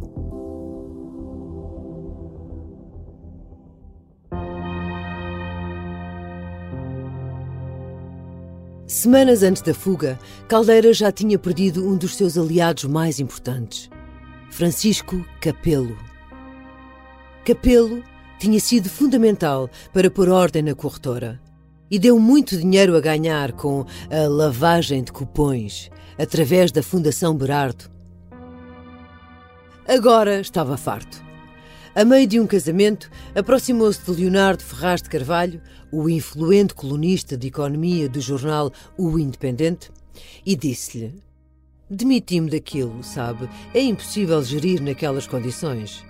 Semanas 8.86 9.42
antes 9.42 9.62
da 9.62 9.74
fuga, 9.74 10.18
Caldeira 10.46 10.92
já 10.92 11.10
tinha 11.10 11.38
perdido 11.38 11.88
um 11.88 11.96
dos 11.96 12.16
seus 12.16 12.36
aliados 12.36 12.84
mais 12.84 13.18
importantes. 13.18 13.90
Francisco 14.50 15.24
Capelo. 15.40 15.96
Capelo 17.44 18.02
tinha 18.38 18.60
sido 18.60 18.88
fundamental 18.88 19.70
para 19.92 20.10
pôr 20.10 20.28
ordem 20.28 20.62
na 20.62 20.74
corretora 20.74 21.40
e 21.90 21.98
deu 21.98 22.18
muito 22.18 22.56
dinheiro 22.56 22.96
a 22.96 23.00
ganhar 23.00 23.52
com 23.52 23.84
a 24.10 24.28
lavagem 24.28 25.02
de 25.02 25.12
cupões 25.12 25.90
através 26.18 26.72
da 26.72 26.82
Fundação 26.82 27.34
Berardo. 27.36 27.90
Agora 29.88 30.40
estava 30.40 30.76
farto. 30.76 31.24
A 31.94 32.04
meio 32.04 32.26
de 32.26 32.38
um 32.38 32.46
casamento, 32.46 33.10
aproximou-se 33.34 34.04
de 34.04 34.10
Leonardo 34.10 34.62
Ferraz 34.62 35.00
de 35.00 35.08
Carvalho, 35.08 35.62
o 35.90 36.10
influente 36.10 36.74
colunista 36.74 37.36
de 37.36 37.46
economia 37.46 38.08
do 38.08 38.20
jornal 38.20 38.70
O 38.98 39.18
Independente, 39.18 39.90
e 40.44 40.54
disse-lhe: 40.54 41.14
Demiti-me 41.88 42.50
daquilo, 42.50 43.02
sabe? 43.02 43.48
É 43.72 43.80
impossível 43.80 44.42
gerir 44.42 44.82
naquelas 44.82 45.26
condições. 45.26 46.04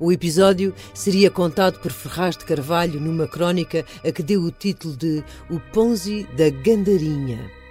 O 0.00 0.10
episódio 0.10 0.74
seria 0.92 1.30
contado 1.30 1.78
por 1.78 1.92
Ferraz 1.92 2.36
de 2.36 2.44
Carvalho 2.44 2.98
numa 2.98 3.28
crónica 3.28 3.84
a 4.04 4.10
que 4.10 4.22
deu 4.22 4.40
o 4.42 4.50
título 4.50 4.96
de 4.96 5.22
O 5.48 5.60
Ponzi 5.72 6.26
da 6.36 6.50
Gandarinha. 6.50 7.61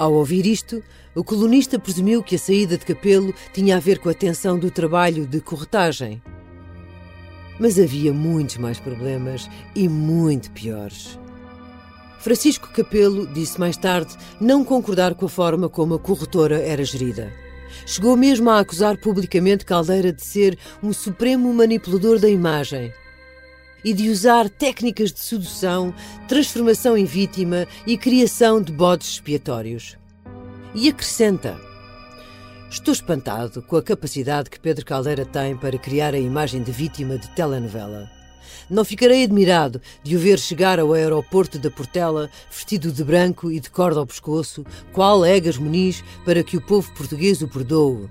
Ao 0.00 0.14
ouvir 0.14 0.46
isto, 0.46 0.82
o 1.14 1.22
colunista 1.22 1.78
presumiu 1.78 2.22
que 2.22 2.36
a 2.36 2.38
saída 2.38 2.78
de 2.78 2.86
Capelo 2.86 3.34
tinha 3.52 3.76
a 3.76 3.78
ver 3.78 3.98
com 3.98 4.08
a 4.08 4.14
tensão 4.14 4.58
do 4.58 4.70
trabalho 4.70 5.26
de 5.26 5.42
corretagem. 5.42 6.22
Mas 7.58 7.78
havia 7.78 8.10
muitos 8.10 8.56
mais 8.56 8.80
problemas 8.80 9.46
e 9.74 9.90
muito 9.90 10.50
piores. 10.52 11.18
Francisco 12.18 12.72
Capelo 12.72 13.26
disse 13.26 13.60
mais 13.60 13.76
tarde 13.76 14.16
não 14.40 14.64
concordar 14.64 15.14
com 15.14 15.26
a 15.26 15.28
forma 15.28 15.68
como 15.68 15.92
a 15.92 15.98
corretora 15.98 16.58
era 16.58 16.82
gerida. 16.82 17.30
Chegou 17.84 18.16
mesmo 18.16 18.48
a 18.48 18.58
acusar 18.58 18.96
publicamente 18.96 19.66
Caldeira 19.66 20.14
de 20.14 20.24
ser 20.24 20.58
um 20.82 20.94
supremo 20.94 21.52
manipulador 21.52 22.18
da 22.18 22.30
imagem 22.30 22.90
e 23.84 23.92
de 23.92 24.08
usar 24.08 24.48
técnicas 24.48 25.12
de 25.12 25.20
sedução, 25.20 25.94
transformação 26.28 26.96
em 26.96 27.04
vítima 27.04 27.66
e 27.86 27.96
criação 27.96 28.62
de 28.62 28.72
bodes 28.72 29.08
expiatórios. 29.08 29.96
E 30.74 30.88
acrescenta: 30.88 31.58
Estou 32.70 32.92
espantado 32.92 33.62
com 33.62 33.76
a 33.76 33.82
capacidade 33.82 34.48
que 34.48 34.60
Pedro 34.60 34.84
Caldeira 34.84 35.26
tem 35.26 35.56
para 35.56 35.78
criar 35.78 36.14
a 36.14 36.18
imagem 36.18 36.62
de 36.62 36.70
vítima 36.70 37.18
de 37.18 37.28
telenovela. 37.30 38.08
Não 38.70 38.84
ficarei 38.84 39.24
admirado 39.24 39.80
de 40.04 40.16
o 40.16 40.20
ver 40.20 40.38
chegar 40.38 40.78
ao 40.78 40.92
aeroporto 40.92 41.58
da 41.58 41.70
Portela 41.70 42.30
vestido 42.48 42.92
de 42.92 43.02
branco 43.02 43.50
e 43.50 43.58
de 43.58 43.68
corda 43.68 43.98
ao 43.98 44.06
pescoço, 44.06 44.64
qual 44.92 45.26
Egas 45.26 45.58
Muniz, 45.58 46.04
para 46.24 46.44
que 46.44 46.56
o 46.56 46.60
povo 46.60 46.92
português 46.94 47.42
o 47.42 47.48
perdoe. 47.48 48.08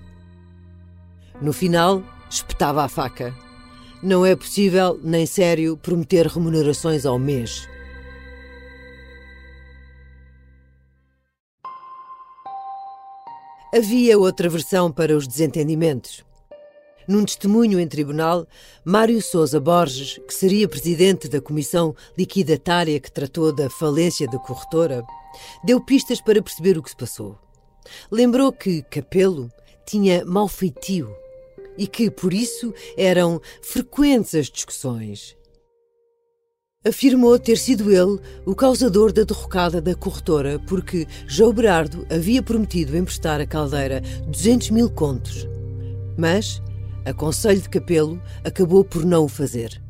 No 1.41 1.53
final, 1.53 2.03
espetava 2.29 2.83
a 2.83 2.89
faca. 2.89 3.33
Não 4.01 4.25
é 4.25 4.34
possível, 4.34 4.98
nem 5.03 5.25
sério, 5.25 5.75
prometer 5.75 6.25
remunerações 6.25 7.06
ao 7.06 7.20
mês. 7.20 7.68
Havia 13.75 14.18
outra 14.18 14.48
versão 14.48 14.89
para 14.89 15.15
os 15.15 15.27
desentendimentos. 15.27 16.24
Num 17.06 17.25
testemunho 17.25 17.77
em 17.77 17.88
tribunal, 17.88 18.48
Mário 18.86 19.22
Sousa 19.22 19.60
Borges, 19.60 20.18
que 20.25 20.34
seria 20.34 20.70
presidente 20.70 21.27
da 21.27 21.41
comissão 21.41 21.94
liquidatária 22.18 23.00
que 23.01 23.12
tratou 23.12 23.53
da 23.53 23.70
falência 23.70 24.27
da 24.27 24.39
corretora, 24.39 25.03
deu 25.62 25.82
pistas 25.82 26.22
para 26.22 26.41
perceber 26.41 26.77
o 26.77 26.84
que 26.84 26.91
se 26.91 26.96
passou. 26.96 27.38
Lembrou 28.10 28.53
que 28.53 28.82
Capelo 28.84 29.51
tinha 29.86 30.24
mau 30.24 30.48
feitio 30.48 31.13
e 31.79 31.88
que, 31.88 32.12
por 32.12 32.33
isso, 32.33 32.74
eram 32.98 33.41
frequentes 33.62 34.36
as 34.36 34.48
discussões. 34.48 35.36
Afirmou 36.86 37.39
ter 37.39 37.57
sido 37.57 37.91
ele 37.91 38.19
o 38.45 38.53
causador 38.53 39.12
da 39.12 39.24
derrocada 39.24 39.81
da 39.81 39.95
corretora 39.95 40.59
porque 40.59 41.07
João 41.27 41.53
Berardo 41.53 42.05
havia 42.09 42.43
prometido 42.43 42.95
emprestar 42.95 43.41
a 43.41 43.45
Caldeira 43.45 44.01
200 44.27 44.69
mil 44.69 44.89
contos. 44.89 45.48
Mas 46.17 46.62
a 47.05 47.13
conselho 47.13 47.62
de 47.62 47.69
Capelo 47.69 48.21
acabou 48.43 48.83
por 48.83 49.05
não 49.05 49.25
o 49.25 49.29
fazer. 49.29 49.81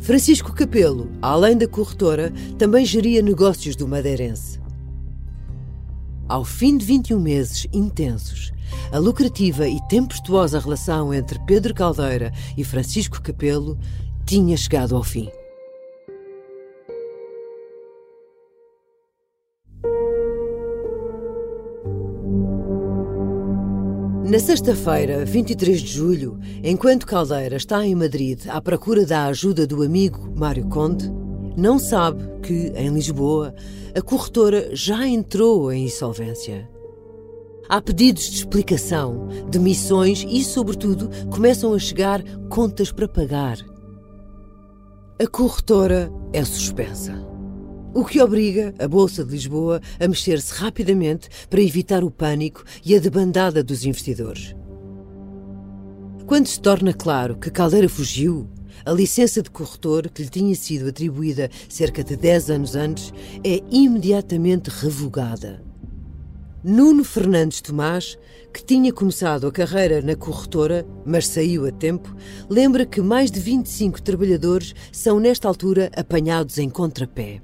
Francisco 0.00 0.52
Capelo, 0.52 1.10
além 1.22 1.56
da 1.56 1.66
corretora, 1.66 2.32
também 2.58 2.84
geria 2.84 3.22
negócios 3.22 3.76
do 3.76 3.88
madeirense. 3.88 4.60
Ao 6.28 6.44
fim 6.44 6.76
de 6.76 6.84
21 6.84 7.20
meses 7.20 7.68
intensos, 7.72 8.50
a 8.90 8.98
lucrativa 8.98 9.68
e 9.68 9.80
tempestuosa 9.88 10.58
relação 10.58 11.14
entre 11.14 11.38
Pedro 11.46 11.72
Caldeira 11.72 12.32
e 12.56 12.64
Francisco 12.64 13.22
Capelo 13.22 13.78
tinha 14.26 14.56
chegado 14.56 14.96
ao 14.96 15.04
fim. 15.04 15.30
Na 24.28 24.40
sexta-feira, 24.40 25.24
23 25.24 25.80
de 25.80 25.86
julho, 25.86 26.40
enquanto 26.64 27.06
Caldeira 27.06 27.54
está 27.54 27.86
em 27.86 27.94
Madrid 27.94 28.40
à 28.48 28.60
procura 28.60 29.06
da 29.06 29.26
ajuda 29.26 29.64
do 29.64 29.80
amigo 29.80 30.34
Mário 30.36 30.68
Conde, 30.68 31.08
não 31.56 31.78
sabe 31.78 32.22
que, 32.42 32.72
em 32.76 32.90
Lisboa, 32.90 33.54
a 33.94 34.02
corretora 34.02 34.68
já 34.72 35.06
entrou 35.06 35.72
em 35.72 35.86
insolvência. 35.86 36.68
Há 37.68 37.80
pedidos 37.80 38.30
de 38.30 38.36
explicação, 38.36 39.26
de 39.50 39.58
missões 39.58 40.24
e, 40.28 40.44
sobretudo, 40.44 41.10
começam 41.30 41.72
a 41.72 41.78
chegar 41.78 42.22
contas 42.48 42.92
para 42.92 43.08
pagar. 43.08 43.58
A 45.18 45.26
corretora 45.26 46.12
é 46.32 46.44
suspensa. 46.44 47.14
O 47.94 48.04
que 48.04 48.20
obriga 48.20 48.74
a 48.78 48.86
Bolsa 48.86 49.24
de 49.24 49.30
Lisboa 49.30 49.80
a 49.98 50.06
mexer-se 50.06 50.52
rapidamente 50.52 51.30
para 51.48 51.62
evitar 51.62 52.04
o 52.04 52.10
pânico 52.10 52.62
e 52.84 52.94
a 52.94 52.98
debandada 52.98 53.64
dos 53.64 53.86
investidores. 53.86 54.54
Quando 56.26 56.46
se 56.48 56.60
torna 56.60 56.92
claro 56.92 57.38
que 57.38 57.50
Caldeira 57.50 57.88
fugiu, 57.88 58.46
a 58.86 58.92
licença 58.92 59.42
de 59.42 59.50
corretor, 59.50 60.08
que 60.08 60.22
lhe 60.22 60.28
tinha 60.28 60.54
sido 60.54 60.88
atribuída 60.88 61.50
cerca 61.68 62.04
de 62.04 62.16
10 62.16 62.50
anos 62.50 62.76
antes, 62.76 63.12
é 63.42 63.60
imediatamente 63.68 64.68
revogada. 64.68 65.60
Nuno 66.62 67.02
Fernandes 67.02 67.60
Tomás, 67.60 68.16
que 68.54 68.64
tinha 68.64 68.92
começado 68.92 69.46
a 69.48 69.52
carreira 69.52 70.00
na 70.00 70.14
corretora, 70.14 70.86
mas 71.04 71.26
saiu 71.26 71.66
a 71.66 71.72
tempo, 71.72 72.14
lembra 72.48 72.86
que 72.86 73.00
mais 73.00 73.30
de 73.30 73.40
25 73.40 74.00
trabalhadores 74.00 74.72
são, 74.92 75.18
nesta 75.18 75.48
altura, 75.48 75.90
apanhados 75.96 76.56
em 76.58 76.70
contrapé. 76.70 77.40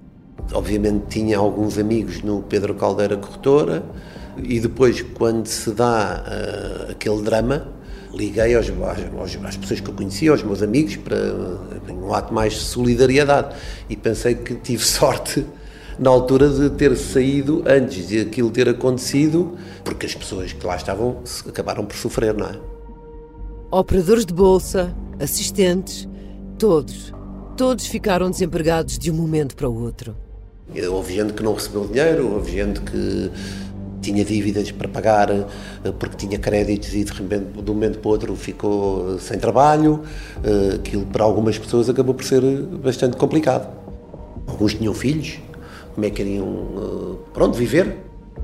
Obviamente 0.52 1.06
tinha 1.08 1.38
alguns 1.38 1.76
amigos 1.76 2.22
no 2.22 2.42
Pedro 2.42 2.74
Caldeira 2.74 3.16
Corretora 3.16 3.84
e 4.42 4.60
depois, 4.60 5.02
quando 5.02 5.46
se 5.46 5.72
dá 5.72 6.24
uh, 6.24 6.92
aquele 6.92 7.22
drama, 7.22 7.68
liguei 8.14 8.54
aos, 8.54 8.68
aos, 8.68 9.38
às 9.44 9.56
pessoas 9.56 9.80
que 9.80 9.88
eu 9.88 9.94
conhecia, 9.94 10.30
aos 10.30 10.42
meus 10.42 10.62
amigos, 10.62 10.96
para 10.96 11.16
um 11.92 12.12
ato 12.12 12.32
mais 12.32 12.54
de 12.54 12.60
solidariedade. 12.60 13.54
E 13.88 13.96
pensei 13.96 14.34
que 14.34 14.54
tive 14.54 14.82
sorte 14.84 15.44
na 15.98 16.10
altura 16.10 16.48
de 16.48 16.70
ter 16.70 16.96
saído 16.96 17.62
antes 17.66 18.08
de 18.08 18.20
aquilo 18.20 18.50
ter 18.50 18.68
acontecido, 18.68 19.56
porque 19.84 20.06
as 20.06 20.14
pessoas 20.14 20.52
que 20.52 20.66
lá 20.66 20.76
estavam 20.76 21.22
acabaram 21.48 21.84
por 21.84 21.96
sofrer, 21.96 22.34
não 22.34 22.46
é? 22.46 22.58
Operadores 23.70 24.26
de 24.26 24.34
bolsa, 24.34 24.94
assistentes, 25.18 26.08
todos, 26.58 27.12
todos 27.56 27.86
ficaram 27.86 28.30
desempregados 28.30 28.98
de 28.98 29.10
um 29.10 29.14
momento 29.14 29.56
para 29.56 29.68
o 29.68 29.82
outro. 29.82 30.16
Houve 30.90 31.14
gente 31.14 31.32
que 31.34 31.42
não 31.42 31.54
recebeu 31.54 31.86
dinheiro, 31.86 32.32
houve 32.32 32.52
gente 32.52 32.80
que 32.80 33.30
tinha 34.02 34.24
dívidas 34.24 34.70
para 34.72 34.88
pagar 34.88 35.30
eh, 35.30 35.46
porque 35.98 36.16
tinha 36.16 36.38
créditos 36.38 36.92
e 36.92 37.04
de, 37.04 37.12
um 37.22 37.74
momento 37.74 37.98
para 38.00 38.08
o 38.08 38.12
outro 38.12 38.36
ficou 38.36 39.18
sem 39.18 39.38
trabalho. 39.38 40.02
Eh, 40.44 40.74
aquilo 40.74 41.06
para 41.06 41.24
algumas 41.24 41.58
pessoas 41.58 41.88
acabou 41.88 42.14
por 42.14 42.24
ser 42.24 42.42
bastante 42.82 43.16
complicado. 43.16 43.68
Alguns 44.46 44.74
tinham 44.74 44.92
filhos, 44.92 45.38
como 45.94 46.04
é 46.04 46.10
que 46.10 46.22
eh, 46.22 46.42
pronto, 47.32 47.56
viver? 47.56 47.96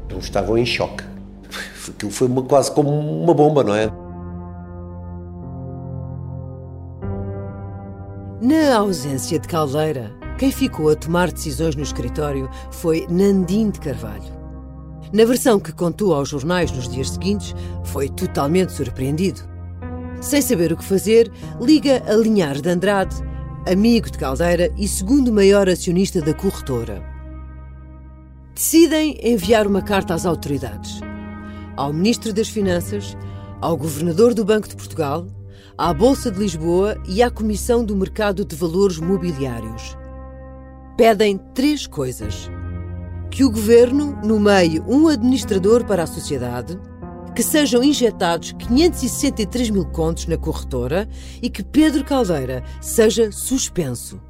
Então 0.07 0.19
estavam 0.19 0.57
em 0.57 0.65
choque. 0.65 1.05
Aquilo 1.89 2.13
foi 2.13 2.29
uma, 2.29 2.43
quase 2.43 2.71
como 2.71 2.91
uma 2.91 3.35
bomba, 3.35 3.65
não 3.65 3.75
é? 3.75 3.91
Na 8.41 8.77
ausência 8.77 9.39
de 9.39 9.49
Caldeira, 9.49 10.13
quem 10.39 10.53
ficou 10.53 10.91
a 10.91 10.95
tomar 10.95 11.33
decisões 11.33 11.75
no 11.75 11.83
escritório 11.83 12.49
foi 12.71 13.05
Nandim 13.11 13.69
de 13.71 13.81
Carvalho. 13.81 14.38
Na 15.13 15.25
versão 15.25 15.59
que 15.59 15.73
contou 15.73 16.15
aos 16.15 16.29
jornais 16.29 16.71
nos 16.71 16.89
dias 16.89 17.11
seguintes, 17.11 17.55
foi 17.85 18.09
totalmente 18.09 18.73
surpreendido. 18.73 19.41
Sem 20.21 20.43
saber 20.43 20.73
o 20.73 20.77
que 20.77 20.85
fazer, 20.85 21.31
liga 21.61 22.03
a 22.07 22.15
Linhares 22.15 22.61
de 22.61 22.69
Andrade, 22.69 23.17
amigo 23.71 24.11
de 24.11 24.19
Caldeira 24.19 24.73
e 24.77 24.87
segundo 24.87 25.33
maior 25.33 25.69
acionista 25.69 26.21
da 26.21 26.35
corretora. 26.35 27.03
Decidem 28.55 29.19
enviar 29.23 29.67
uma 29.67 29.81
carta 29.81 30.15
às 30.15 30.27
autoridades, 30.27 31.01
ao 31.77 31.93
Ministro 31.93 32.33
das 32.33 32.49
Finanças, 32.49 33.17
ao 33.61 33.77
Governador 33.77 34.35
do 34.35 34.45
Banco 34.45 34.69
de 34.69 34.77
Portugal, 34.77 35.27
à 35.77 35.95
Bolsa 35.95 36.31
de 36.31 36.41
Lisboa 36.41 37.01
e 37.07 37.23
à 37.23 37.31
Comissão 37.31 37.85
do 37.85 37.97
Mercado 37.97 38.45
de 38.45 38.57
Valores 38.57 38.99
Mobiliários. 38.99 39.97
Pedem 40.97 41.39
três 41.55 41.87
coisas 41.87 42.51
que 43.31 43.45
o 43.45 43.51
governo 43.51 44.19
nomeie 44.25 44.81
um 44.81 45.09
administrador 45.09 45.85
para 45.85 46.03
a 46.03 46.07
sociedade, 46.07 46.79
que 47.35 47.43
sejam 47.43 47.85
injetados 47.85 48.53
563 48.53 49.71
mil 49.71 49.85
contos 49.87 50.27
na 50.27 50.37
corretora 50.37 51.09
e 51.41 51.49
que 51.49 51.63
Pedro 51.63 52.05
Caldeira 52.05 52.65
seja 52.81 53.31
suspenso. 53.31 54.21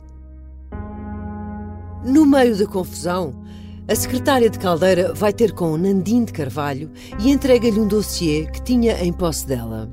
No 2.04 2.26
meio 2.26 2.56
da 2.56 2.66
confusão, 2.66 3.42
a 3.88 3.94
secretária 3.94 4.50
de 4.50 4.58
Caldeira 4.58 5.14
vai 5.14 5.32
ter 5.32 5.52
com 5.52 5.76
Nandim 5.76 6.24
de 6.24 6.32
Carvalho 6.32 6.90
e 7.18 7.30
entrega-lhe 7.30 7.80
um 7.80 7.88
dossiê 7.88 8.46
que 8.46 8.62
tinha 8.62 9.02
em 9.02 9.12
posse 9.12 9.46
dela. 9.46 9.90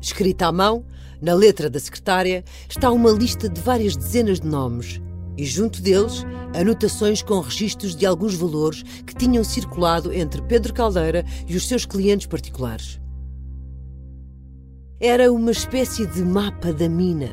Escrita 0.00 0.46
à 0.46 0.52
mão, 0.52 0.84
na 1.20 1.34
letra 1.34 1.68
da 1.68 1.78
secretária, 1.78 2.42
está 2.68 2.90
uma 2.90 3.10
lista 3.10 3.48
de 3.48 3.60
várias 3.60 3.94
dezenas 3.94 4.40
de 4.40 4.48
nomes 4.48 5.00
e, 5.36 5.44
junto 5.44 5.80
deles, 5.80 6.24
anotações 6.54 7.22
com 7.22 7.40
registros 7.40 7.96
de 7.96 8.04
alguns 8.06 8.34
valores 8.34 8.82
que 9.06 9.14
tinham 9.14 9.42
circulado 9.42 10.12
entre 10.12 10.42
Pedro 10.42 10.72
Caldeira 10.74 11.24
e 11.46 11.56
os 11.56 11.66
seus 11.66 11.86
clientes 11.86 12.26
particulares. 12.26 13.00
Era 15.00 15.32
uma 15.32 15.50
espécie 15.50 16.06
de 16.06 16.22
mapa 16.22 16.72
da 16.72 16.88
mina. 16.88 17.30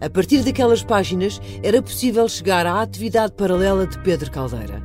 A 0.00 0.10
partir 0.10 0.42
daquelas 0.42 0.82
páginas 0.82 1.40
era 1.62 1.82
possível 1.82 2.28
chegar 2.28 2.66
à 2.66 2.82
atividade 2.82 3.32
paralela 3.32 3.86
de 3.86 3.98
Pedro 4.02 4.30
Caldeira. 4.30 4.82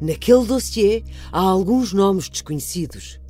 Naquele 0.00 0.46
dossiê 0.46 1.02
há 1.32 1.40
alguns 1.40 1.92
nomes 1.92 2.28
desconhecidos, 2.28 3.20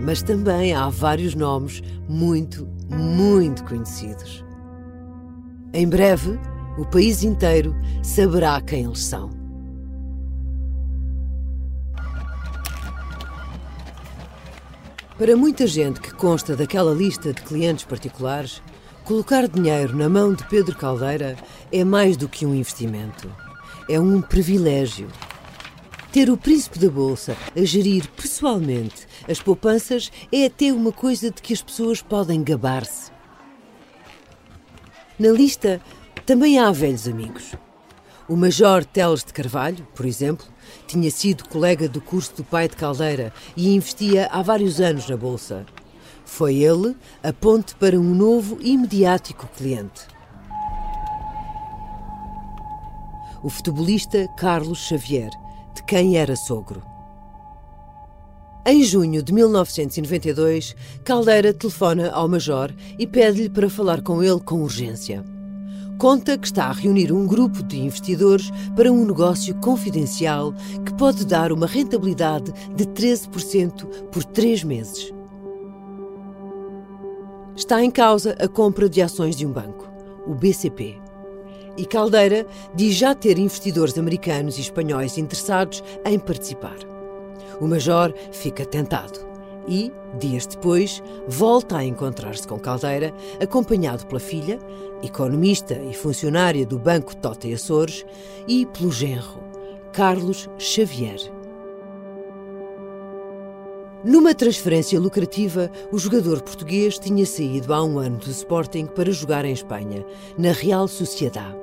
mas 0.00 0.22
também 0.22 0.74
há 0.74 0.88
vários 0.88 1.34
nomes 1.34 1.82
muito, 2.08 2.68
muito 2.90 3.64
conhecidos. 3.64 4.44
Em 5.72 5.88
breve, 5.88 6.38
o 6.78 6.86
país 6.86 7.24
inteiro 7.24 7.74
saberá 8.02 8.60
quem 8.60 8.84
eles 8.84 9.04
são. 9.04 9.30
Para 15.18 15.36
muita 15.36 15.66
gente 15.66 16.00
que 16.00 16.14
consta 16.14 16.54
daquela 16.54 16.94
lista 16.94 17.32
de 17.32 17.42
clientes 17.42 17.84
particulares, 17.84 18.62
colocar 19.04 19.48
dinheiro 19.48 19.96
na 19.96 20.08
mão 20.08 20.32
de 20.32 20.46
Pedro 20.46 20.76
Caldeira 20.76 21.36
é 21.72 21.82
mais 21.82 22.16
do 22.16 22.28
que 22.28 22.46
um 22.46 22.54
investimento. 22.54 23.28
É 23.88 23.98
um 23.98 24.22
privilégio. 24.22 25.08
Ter 26.12 26.30
o 26.30 26.36
príncipe 26.36 26.78
da 26.78 26.88
Bolsa 26.88 27.36
a 27.56 27.64
gerir 27.64 28.08
pessoalmente 28.10 29.08
as 29.28 29.42
poupanças 29.42 30.12
é 30.32 30.46
até 30.46 30.72
uma 30.72 30.92
coisa 30.92 31.32
de 31.32 31.42
que 31.42 31.52
as 31.52 31.60
pessoas 31.60 32.00
podem 32.00 32.44
gabar-se. 32.44 33.10
Na 35.18 35.30
lista 35.30 35.82
também 36.28 36.58
há 36.58 36.70
velhos 36.70 37.08
amigos. 37.08 37.54
O 38.28 38.36
Major 38.36 38.84
Teles 38.84 39.24
de 39.24 39.32
Carvalho, 39.32 39.88
por 39.94 40.04
exemplo, 40.04 40.44
tinha 40.86 41.10
sido 41.10 41.48
colega 41.48 41.88
do 41.88 42.02
curso 42.02 42.36
do 42.36 42.44
pai 42.44 42.68
de 42.68 42.76
Caldeira 42.76 43.32
e 43.56 43.74
investia 43.74 44.26
há 44.30 44.42
vários 44.42 44.78
anos 44.78 45.08
na 45.08 45.16
Bolsa. 45.16 45.64
Foi 46.26 46.56
ele 46.56 46.94
a 47.22 47.32
ponte 47.32 47.74
para 47.76 47.98
um 47.98 48.14
novo 48.14 48.58
e 48.60 48.76
mediático 48.76 49.48
cliente. 49.56 50.06
O 53.42 53.48
futebolista 53.48 54.28
Carlos 54.36 54.80
Xavier, 54.80 55.30
de 55.74 55.82
quem 55.84 56.18
era 56.18 56.36
sogro. 56.36 56.82
Em 58.66 58.84
junho 58.84 59.22
de 59.22 59.32
1992, 59.32 60.76
Caldeira 61.06 61.54
telefona 61.54 62.10
ao 62.10 62.28
Major 62.28 62.70
e 62.98 63.06
pede-lhe 63.06 63.48
para 63.48 63.70
falar 63.70 64.02
com 64.02 64.22
ele 64.22 64.40
com 64.40 64.60
urgência 64.60 65.24
conta 65.98 66.38
que 66.38 66.46
está 66.46 66.66
a 66.66 66.72
reunir 66.72 67.12
um 67.12 67.26
grupo 67.26 67.60
de 67.60 67.80
investidores 67.80 68.50
para 68.76 68.90
um 68.90 69.04
negócio 69.04 69.52
confidencial 69.56 70.54
que 70.86 70.94
pode 70.94 71.26
dar 71.26 71.50
uma 71.50 71.66
rentabilidade 71.66 72.52
de 72.74 72.86
13% 72.86 73.84
por 74.12 74.24
três 74.24 74.62
meses. 74.62 75.12
Está 77.56 77.82
em 77.82 77.90
causa 77.90 78.36
a 78.40 78.46
compra 78.46 78.88
de 78.88 79.02
ações 79.02 79.34
de 79.34 79.44
um 79.44 79.50
banco, 79.50 79.90
o 80.24 80.34
BCP. 80.34 80.96
E 81.76 81.84
Caldeira 81.84 82.46
diz 82.72 82.94
já 82.94 83.12
ter 83.12 83.36
investidores 83.36 83.98
americanos 83.98 84.56
e 84.56 84.60
espanhóis 84.60 85.18
interessados 85.18 85.82
em 86.04 86.18
participar. 86.18 86.76
O 87.60 87.66
Major 87.66 88.14
fica 88.30 88.64
tentado 88.64 89.27
e, 89.68 89.92
dias 90.18 90.46
depois, 90.46 91.02
volta 91.28 91.76
a 91.76 91.84
encontrar-se 91.84 92.48
com 92.48 92.58
Caldeira, 92.58 93.12
acompanhado 93.40 94.06
pela 94.06 94.20
filha, 94.20 94.58
economista 95.02 95.74
e 95.74 95.94
funcionária 95.94 96.66
do 96.66 96.78
Banco 96.78 97.14
Tota 97.14 97.46
e 97.46 97.54
Açores, 97.54 98.04
e 98.46 98.66
pelo 98.66 98.90
genro, 98.90 99.40
Carlos 99.92 100.48
Xavier. 100.58 101.20
Numa 104.04 104.32
transferência 104.32 104.98
lucrativa, 104.98 105.70
o 105.90 105.98
jogador 105.98 106.40
português 106.40 106.98
tinha 106.98 107.26
saído 107.26 107.74
há 107.74 107.82
um 107.82 107.98
ano 107.98 108.16
do 108.18 108.30
Sporting 108.30 108.86
para 108.86 109.10
jogar 109.10 109.44
em 109.44 109.52
Espanha, 109.52 110.04
na 110.38 110.52
Real 110.52 110.86
Sociedad. 110.86 111.54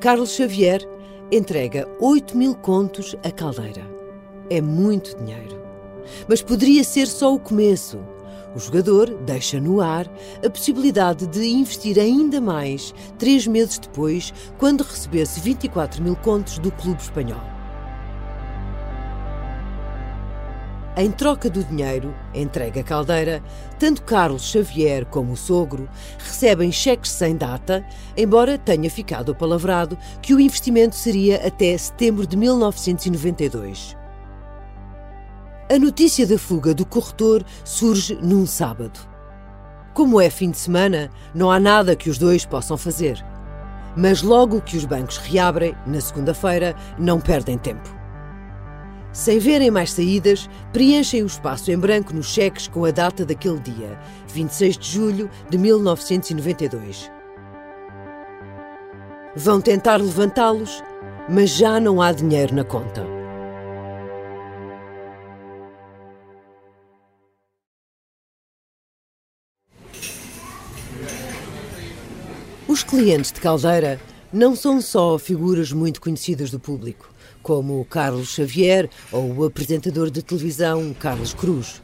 Carlos 0.00 0.30
Xavier 0.30 0.86
entrega 1.32 1.88
8 1.98 2.36
mil 2.36 2.54
contos 2.54 3.16
a 3.24 3.30
Caldeira. 3.30 3.82
É 4.50 4.60
muito 4.60 5.16
dinheiro. 5.16 5.69
Mas 6.28 6.42
poderia 6.42 6.84
ser 6.84 7.06
só 7.06 7.34
o 7.34 7.38
começo. 7.38 7.98
O 8.54 8.58
jogador 8.58 9.10
deixa 9.24 9.60
no 9.60 9.80
ar 9.80 10.10
a 10.44 10.50
possibilidade 10.50 11.26
de 11.26 11.46
investir 11.46 11.98
ainda 11.98 12.40
mais 12.40 12.92
três 13.16 13.46
meses 13.46 13.78
depois, 13.78 14.34
quando 14.58 14.82
recebesse 14.82 15.40
24 15.40 16.02
mil 16.02 16.16
contos 16.16 16.58
do 16.58 16.72
clube 16.72 17.00
espanhol. 17.00 17.60
Em 20.96 21.10
troca 21.10 21.48
do 21.48 21.62
dinheiro, 21.62 22.12
entregue 22.34 22.80
a 22.80 22.82
caldeira, 22.82 23.42
tanto 23.78 24.02
Carlos 24.02 24.42
Xavier 24.42 25.06
como 25.06 25.32
o 25.32 25.36
sogro 25.36 25.88
recebem 26.18 26.72
cheques 26.72 27.12
sem 27.12 27.36
data, 27.36 27.86
embora 28.16 28.58
tenha 28.58 28.90
ficado 28.90 29.34
palavrado 29.34 29.96
que 30.20 30.34
o 30.34 30.40
investimento 30.40 30.96
seria 30.96 31.46
até 31.46 31.78
setembro 31.78 32.26
de 32.26 32.36
1992. 32.36 33.99
A 35.70 35.78
notícia 35.78 36.26
da 36.26 36.36
fuga 36.36 36.74
do 36.74 36.84
corretor 36.84 37.44
surge 37.64 38.18
num 38.20 38.44
sábado. 38.44 38.98
Como 39.94 40.20
é 40.20 40.28
fim 40.28 40.50
de 40.50 40.58
semana, 40.58 41.12
não 41.32 41.48
há 41.48 41.60
nada 41.60 41.94
que 41.94 42.10
os 42.10 42.18
dois 42.18 42.44
possam 42.44 42.76
fazer. 42.76 43.24
Mas 43.96 44.20
logo 44.20 44.60
que 44.60 44.76
os 44.76 44.84
bancos 44.84 45.18
reabrem, 45.18 45.76
na 45.86 46.00
segunda-feira, 46.00 46.74
não 46.98 47.20
perdem 47.20 47.56
tempo. 47.56 47.88
Sem 49.12 49.38
verem 49.38 49.70
mais 49.70 49.92
saídas, 49.92 50.50
preenchem 50.72 51.22
o 51.22 51.26
espaço 51.26 51.70
em 51.70 51.78
branco 51.78 52.12
nos 52.12 52.26
cheques 52.26 52.66
com 52.66 52.84
a 52.84 52.90
data 52.90 53.24
daquele 53.24 53.60
dia, 53.60 53.96
26 54.26 54.76
de 54.76 54.90
julho 54.90 55.30
de 55.48 55.56
1992. 55.56 57.08
Vão 59.36 59.60
tentar 59.60 59.98
levantá-los, 59.98 60.82
mas 61.28 61.50
já 61.50 61.78
não 61.78 62.02
há 62.02 62.10
dinheiro 62.10 62.56
na 62.56 62.64
conta. 62.64 63.19
Os 72.70 72.84
clientes 72.84 73.32
de 73.32 73.40
Caldeira 73.40 74.00
não 74.32 74.54
são 74.54 74.80
só 74.80 75.18
figuras 75.18 75.72
muito 75.72 76.00
conhecidas 76.00 76.52
do 76.52 76.60
público, 76.60 77.12
como 77.42 77.84
Carlos 77.84 78.28
Xavier 78.28 78.88
ou 79.10 79.38
o 79.38 79.44
apresentador 79.44 80.08
de 80.08 80.22
televisão 80.22 80.94
Carlos 80.94 81.34
Cruz. 81.34 81.82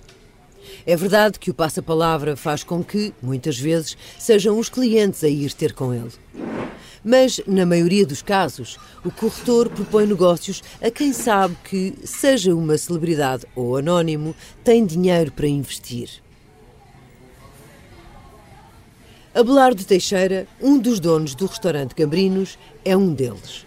É 0.87 0.94
verdade 0.94 1.40
que 1.40 1.51
o 1.51 1.55
passa-palavra 1.55 2.37
faz 2.37 2.62
com 2.62 2.85
que, 2.85 3.12
muitas 3.20 3.59
vezes, 3.59 3.96
sejam 4.16 4.61
os 4.61 4.68
clientes 4.68 5.25
a 5.25 5.29
ir 5.29 5.53
ter 5.55 5.72
com 5.72 5.92
ele. 5.92 6.12
Mas, 7.03 7.40
na 7.49 7.66
maioria 7.66 8.07
dos 8.07 8.22
casos, 8.22 8.79
o 9.05 9.11
corretor 9.11 9.68
propõe 9.68 10.07
negócios 10.07 10.62
a 10.81 10.88
quem 10.88 11.12
sabe 11.12 11.57
que, 11.68 11.94
seja 12.05 12.55
uma 12.55 12.79
celebridade 12.79 13.44
ou 13.57 13.77
anónimo, 13.77 14.37
tem 14.62 14.87
dinheiro 14.87 15.33
para 15.33 15.49
investir. 15.49 16.25
Abelardo 19.37 19.85
Teixeira, 19.85 20.49
um 20.62 20.79
dos 20.79 20.99
donos 20.99 21.35
do 21.35 21.44
restaurante 21.44 21.94
Gambrinos, 21.94 22.59
é 22.83 22.96
um 22.96 23.12
deles. 23.12 23.66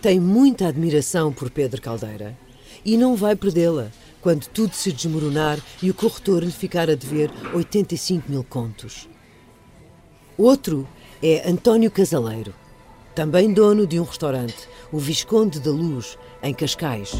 Tem 0.00 0.18
muita 0.18 0.68
admiração 0.68 1.30
por 1.30 1.50
Pedro 1.50 1.78
Caldeira 1.82 2.34
e 2.82 2.96
não 2.96 3.14
vai 3.14 3.36
perdê-la 3.36 3.90
quando 4.22 4.46
tudo 4.46 4.74
se 4.74 4.90
desmoronar 4.90 5.58
e 5.82 5.90
o 5.90 5.94
corretor 5.94 6.42
lhe 6.42 6.50
ficar 6.50 6.88
a 6.88 6.94
dever 6.94 7.30
85 7.52 8.30
mil 8.32 8.42
contos. 8.42 9.06
Outro 10.38 10.88
é 11.22 11.50
António 11.50 11.90
Casaleiro, 11.90 12.54
também 13.14 13.52
dono 13.52 13.86
de 13.86 14.00
um 14.00 14.04
restaurante, 14.04 14.66
o 14.90 14.98
Visconde 14.98 15.60
da 15.60 15.70
Luz, 15.70 16.16
em 16.42 16.54
Cascais. 16.54 17.12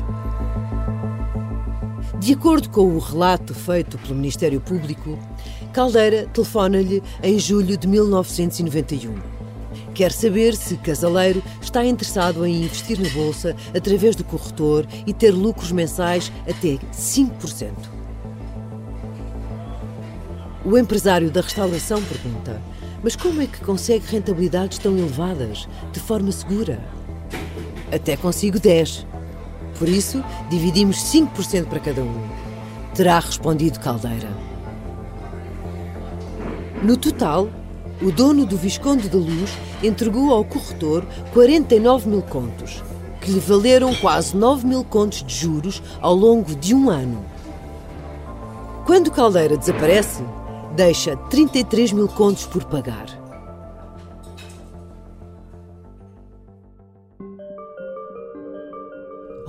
De 2.18 2.32
acordo 2.32 2.70
com 2.70 2.96
o 2.96 2.98
relato 2.98 3.52
feito 3.52 3.98
pelo 3.98 4.14
Ministério 4.14 4.58
Público, 4.58 5.18
Caldeira 5.74 6.28
telefona-lhe 6.32 7.02
em 7.20 7.37
julho 7.37 7.76
de 7.76 7.88
1991. 7.88 9.12
Quer 9.92 10.12
saber 10.12 10.54
se 10.54 10.76
Casaleiro 10.76 11.42
está 11.60 11.84
interessado 11.84 12.46
em 12.46 12.62
investir 12.62 12.96
na 13.00 13.08
bolsa 13.08 13.56
através 13.76 14.14
do 14.14 14.22
corretor 14.22 14.87
e 15.04 15.12
ter 15.12 15.32
lucros 15.32 15.72
mensais 15.72 16.30
até 16.42 16.78
5%. 16.92 17.72
O 20.64 20.78
empresário 20.78 21.28
da 21.28 21.40
restauração 21.40 22.00
pergunta: 22.04 22.62
Mas 23.02 23.16
como 23.16 23.42
é 23.42 23.46
que 23.46 23.58
consegue 23.58 24.06
rentabilidades 24.06 24.78
tão 24.78 24.96
elevadas, 24.96 25.68
de 25.92 25.98
forma 25.98 26.30
segura? 26.30 26.78
Até 27.92 28.16
consigo 28.16 28.60
10. 28.60 29.04
Por 29.76 29.88
isso, 29.88 30.22
dividimos 30.48 30.98
5% 30.98 31.66
para 31.66 31.80
cada 31.80 32.00
um. 32.00 32.28
Terá 32.94 33.18
respondido 33.18 33.80
Caldeira. 33.80 34.53
No 36.84 36.98
total, 36.98 37.48
o 38.02 38.12
dono 38.12 38.44
do 38.44 38.58
Visconde 38.58 39.08
da 39.08 39.16
Luz 39.16 39.50
entregou 39.82 40.30
ao 40.34 40.44
corretor 40.44 41.02
49 41.32 42.10
mil 42.10 42.20
contos, 42.20 42.84
que 43.22 43.30
lhe 43.30 43.40
valeram 43.40 43.94
quase 43.94 44.36
9 44.36 44.66
mil 44.66 44.84
contos 44.84 45.24
de 45.24 45.34
juros 45.34 45.82
ao 46.02 46.14
longo 46.14 46.54
de 46.54 46.74
um 46.74 46.90
ano. 46.90 47.24
Quando 48.84 49.10
Caldeira 49.10 49.56
desaparece, 49.56 50.22
deixa 50.76 51.16
33 51.16 51.90
mil 51.92 52.06
contos 52.06 52.44
por 52.44 52.64
pagar. 52.64 53.23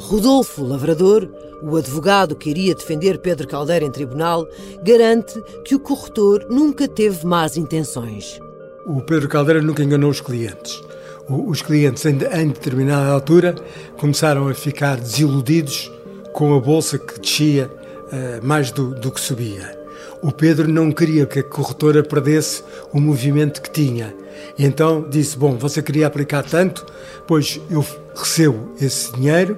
Rodolfo 0.08 0.64
Lavrador, 0.64 1.28
o 1.64 1.76
advogado 1.76 2.36
que 2.36 2.52
iria 2.52 2.76
defender 2.76 3.18
Pedro 3.18 3.48
Caldeira 3.48 3.84
em 3.84 3.90
tribunal, 3.90 4.48
garante 4.84 5.42
que 5.64 5.74
o 5.74 5.80
corretor 5.80 6.46
nunca 6.48 6.88
teve 6.88 7.26
más 7.26 7.58
intenções. 7.58 8.40
O 8.86 9.02
Pedro 9.02 9.28
Caldeira 9.28 9.64
nunca 9.64 9.84
enganou 9.84 10.12
os 10.12 10.22
clientes. 10.22 10.80
Os 11.28 11.64
clientes, 11.64 12.06
em 12.06 12.18
determinada 12.18 13.10
altura, 13.10 13.56
começaram 13.98 14.48
a 14.48 14.54
ficar 14.54 14.98
desiludidos 14.98 15.92
com 16.32 16.54
a 16.54 16.60
bolsa 16.60 17.00
que 17.00 17.20
descia 17.20 17.68
eh, 18.12 18.40
mais 18.44 18.70
do, 18.70 18.94
do 18.94 19.12
que 19.12 19.20
subia. 19.20 19.76
O 20.22 20.32
Pedro 20.32 20.68
não 20.68 20.92
queria 20.92 21.26
que 21.26 21.40
a 21.40 21.44
corretora 21.44 22.04
perdesse 22.04 22.64
o 22.94 23.00
movimento 23.00 23.60
que 23.60 23.72
tinha. 23.72 24.14
Então 24.58 25.04
disse: 25.10 25.36
Bom, 25.36 25.58
você 25.58 25.82
queria 25.82 26.06
aplicar 26.06 26.44
tanto, 26.44 26.86
pois 27.26 27.60
eu 27.72 27.84
recebo 28.16 28.72
esse 28.80 29.12
dinheiro 29.14 29.58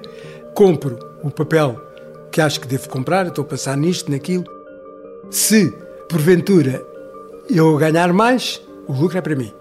compro 0.58 0.98
o 1.22 1.30
papel 1.30 1.80
que 2.32 2.40
acho 2.40 2.58
que 2.58 2.66
devo 2.66 2.88
comprar, 2.88 3.28
estou 3.28 3.44
a 3.44 3.46
passar 3.46 3.76
nisto, 3.76 4.10
naquilo. 4.10 4.44
Se, 5.30 5.72
porventura, 6.08 6.84
eu 7.48 7.76
ganhar 7.76 8.12
mais, 8.12 8.60
o 8.88 8.92
lucro 8.92 9.18
é 9.18 9.20
para 9.20 9.36
mim. 9.36 9.52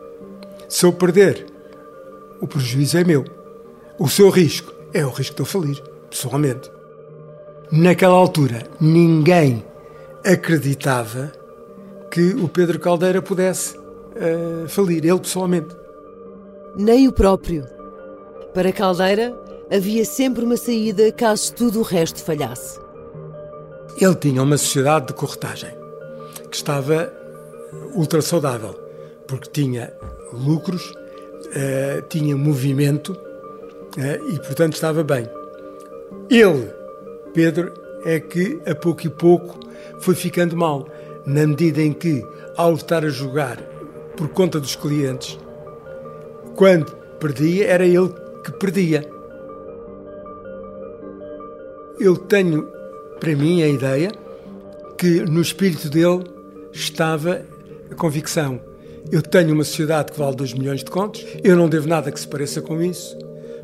Se 0.68 0.88
eu 0.88 0.92
perder, 0.92 1.46
o 2.42 2.48
prejuízo 2.48 2.98
é 2.98 3.04
meu. 3.04 3.24
O 4.00 4.10
seu 4.10 4.32
risco 4.32 4.74
é 4.92 5.06
o 5.06 5.12
risco 5.12 5.36
de 5.36 5.42
eu 5.44 5.46
falir, 5.46 5.80
pessoalmente. 6.10 6.72
Naquela 7.72 8.16
altura, 8.16 8.64
ninguém 8.82 9.64
acreditava 10.26 11.32
que 12.10 12.34
o 12.34 12.50
Pedro 12.50 12.80
Caldeira 12.80 13.22
pudesse 13.22 13.78
uh, 13.78 14.68
falir, 14.68 15.06
ele 15.06 15.20
pessoalmente. 15.20 15.76
Nem 16.76 17.08
o 17.08 17.12
próprio. 17.12 17.68
Para 18.52 18.72
Caldeira, 18.72 19.47
havia 19.72 20.06
sempre 20.06 20.44
uma 20.44 20.58
saída 20.58 21.12
caso 21.12 21.54
tudo 21.54 21.80
o 21.80 21.84
resto 21.84 22.24
falhasse. 22.24 22.80
Ele 24.00 24.16
tinha 24.16 24.42
uma 24.44 24.58
sociedade 24.58 25.08
de 25.08 25.14
corretagem 25.14 25.72
que 26.50 26.56
estava 26.56 27.12
ultra 27.94 28.22
saudável, 28.22 28.74
porque 29.28 29.50
tinha 29.50 29.92
lucros, 30.32 30.92
uh, 30.92 32.02
tinha 32.08 32.38
movimento 32.38 33.12
uh, 33.12 34.34
e, 34.34 34.40
portanto, 34.40 34.74
estava 34.74 35.04
bem. 35.04 35.28
Ele, 36.30 36.72
Pedro, 37.34 37.74
é 38.06 38.20
que 38.20 38.60
a 38.66 38.76
pouco 38.76 39.06
e 39.06 39.10
pouco 39.10 39.60
foi 40.00 40.16
ficando 40.16 40.56
mal, 40.56 40.88
na 41.26 41.46
medida 41.46 41.82
em 41.82 41.92
que, 41.92 42.26
ao 42.56 42.74
estar 42.74 43.04
a 43.04 43.10
jogar 43.10 43.58
por 44.16 44.30
conta 44.30 44.60
dos 44.60 44.76
clientes, 44.76 45.38
quando 46.56 46.96
perdia, 47.20 47.68
era 47.68 47.86
ele 47.86 48.14
que 48.44 48.52
perdia 48.54 49.17
eu 52.00 52.16
tenho 52.16 52.68
para 53.20 53.36
mim 53.36 53.64
a 53.64 53.68
ideia 53.68 54.12
que 54.98 55.22
no 55.22 55.42
espírito 55.42 55.90
dele 55.90 56.24
estava 56.72 57.42
a 57.92 57.96
convicção. 57.96 58.60
Eu 59.12 59.22
tenho 59.22 59.54
uma 59.54 59.64
sociedade 59.64 60.12
que 60.12 60.20
vale 60.20 60.36
2 60.36 60.54
milhões 60.54 60.84
de 60.84 60.92
contos, 60.92 61.26
eu 61.44 61.56
não 61.56 61.70
devo 61.70 61.88
nada 61.88 62.12
que 62.12 62.20
se 62.20 62.28
pareça 62.28 62.62
com 62.62 62.82
isso, 62.82 63.18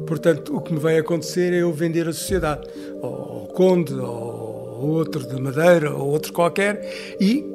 portanto, 0.07 0.55
o 0.55 0.61
que 0.61 0.73
me 0.73 0.79
vai 0.79 0.97
acontecer 0.97 1.53
é 1.53 1.61
eu 1.61 1.73
vender 1.73 2.07
a 2.07 2.13
sociedade 2.13 2.67
ao, 3.01 3.43
Conde, 3.53 3.93
ou 3.93 4.89
outro 4.89 5.27
de 5.27 5.39
madeira, 5.39 5.93
ou 5.93 6.09
outro 6.09 6.33
qualquer, 6.33 7.15
e 7.19 7.45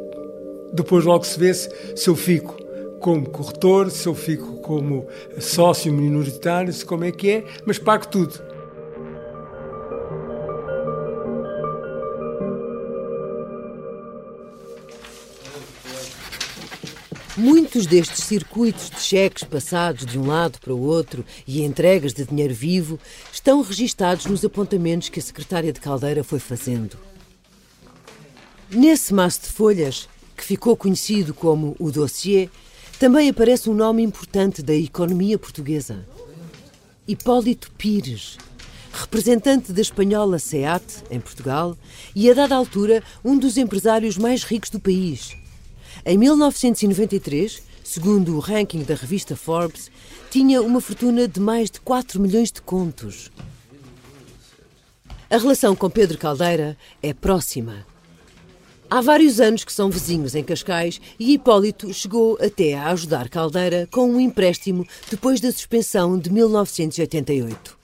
depois 0.72 1.04
logo 1.04 1.24
se 1.24 1.38
vê 1.38 1.52
se, 1.52 1.68
se 1.96 2.08
eu 2.08 2.14
fico 2.14 2.56
como 3.00 3.28
corretor, 3.28 3.90
se 3.90 4.06
eu 4.06 4.14
fico 4.14 4.58
como 4.60 5.06
sócio 5.40 5.92
minoritário, 5.92 6.72
se 6.72 6.84
como 6.84 7.04
é 7.04 7.10
que 7.10 7.30
é, 7.30 7.44
mas 7.64 7.78
pago 7.78 8.06
tudo. 8.06 8.47
Muitos 17.38 17.86
destes 17.86 18.24
circuitos 18.24 18.90
de 18.90 19.00
cheques 19.00 19.44
passados 19.44 20.04
de 20.04 20.18
um 20.18 20.26
lado 20.26 20.58
para 20.58 20.74
o 20.74 20.80
outro 20.80 21.24
e 21.46 21.62
entregas 21.62 22.12
de 22.12 22.24
dinheiro 22.24 22.52
vivo 22.52 22.98
estão 23.32 23.62
registados 23.62 24.26
nos 24.26 24.44
apontamentos 24.44 25.08
que 25.08 25.20
a 25.20 25.22
secretária 25.22 25.72
de 25.72 25.78
Caldeira 25.78 26.24
foi 26.24 26.40
fazendo. 26.40 26.98
Nesse 28.68 29.14
maço 29.14 29.42
de 29.42 29.46
folhas, 29.50 30.08
que 30.36 30.42
ficou 30.42 30.76
conhecido 30.76 31.32
como 31.32 31.76
o 31.78 31.92
dossiê, 31.92 32.50
também 32.98 33.28
aparece 33.28 33.70
um 33.70 33.74
nome 33.74 34.02
importante 34.02 34.60
da 34.60 34.74
economia 34.74 35.38
portuguesa. 35.38 36.04
Hipólito 37.06 37.70
Pires, 37.78 38.36
representante 38.92 39.72
da 39.72 39.80
espanhola 39.80 40.40
SEAT, 40.40 41.04
em 41.08 41.20
Portugal, 41.20 41.78
e 42.16 42.28
a 42.28 42.34
dada 42.34 42.56
altura 42.56 43.00
um 43.24 43.38
dos 43.38 43.56
empresários 43.56 44.18
mais 44.18 44.42
ricos 44.42 44.70
do 44.70 44.80
país. 44.80 45.36
Em 46.04 46.16
1993, 46.16 47.62
segundo 47.82 48.36
o 48.36 48.38
ranking 48.38 48.82
da 48.82 48.94
revista 48.94 49.36
Forbes, 49.36 49.90
tinha 50.30 50.62
uma 50.62 50.80
fortuna 50.80 51.26
de 51.26 51.40
mais 51.40 51.70
de 51.70 51.80
4 51.80 52.20
milhões 52.20 52.52
de 52.52 52.62
contos. 52.62 53.30
A 55.30 55.36
relação 55.36 55.76
com 55.76 55.90
Pedro 55.90 56.16
Caldeira 56.16 56.76
é 57.02 57.12
próxima. 57.12 57.86
Há 58.90 59.02
vários 59.02 59.38
anos 59.38 59.64
que 59.64 59.72
são 59.72 59.90
vizinhos 59.90 60.34
em 60.34 60.42
Cascais 60.42 60.98
e 61.18 61.34
Hipólito 61.34 61.92
chegou 61.92 62.38
até 62.40 62.72
a 62.72 62.88
ajudar 62.88 63.28
Caldeira 63.28 63.86
com 63.90 64.10
um 64.10 64.18
empréstimo 64.18 64.86
depois 65.10 65.40
da 65.40 65.52
suspensão 65.52 66.18
de 66.18 66.32
1988. 66.32 67.76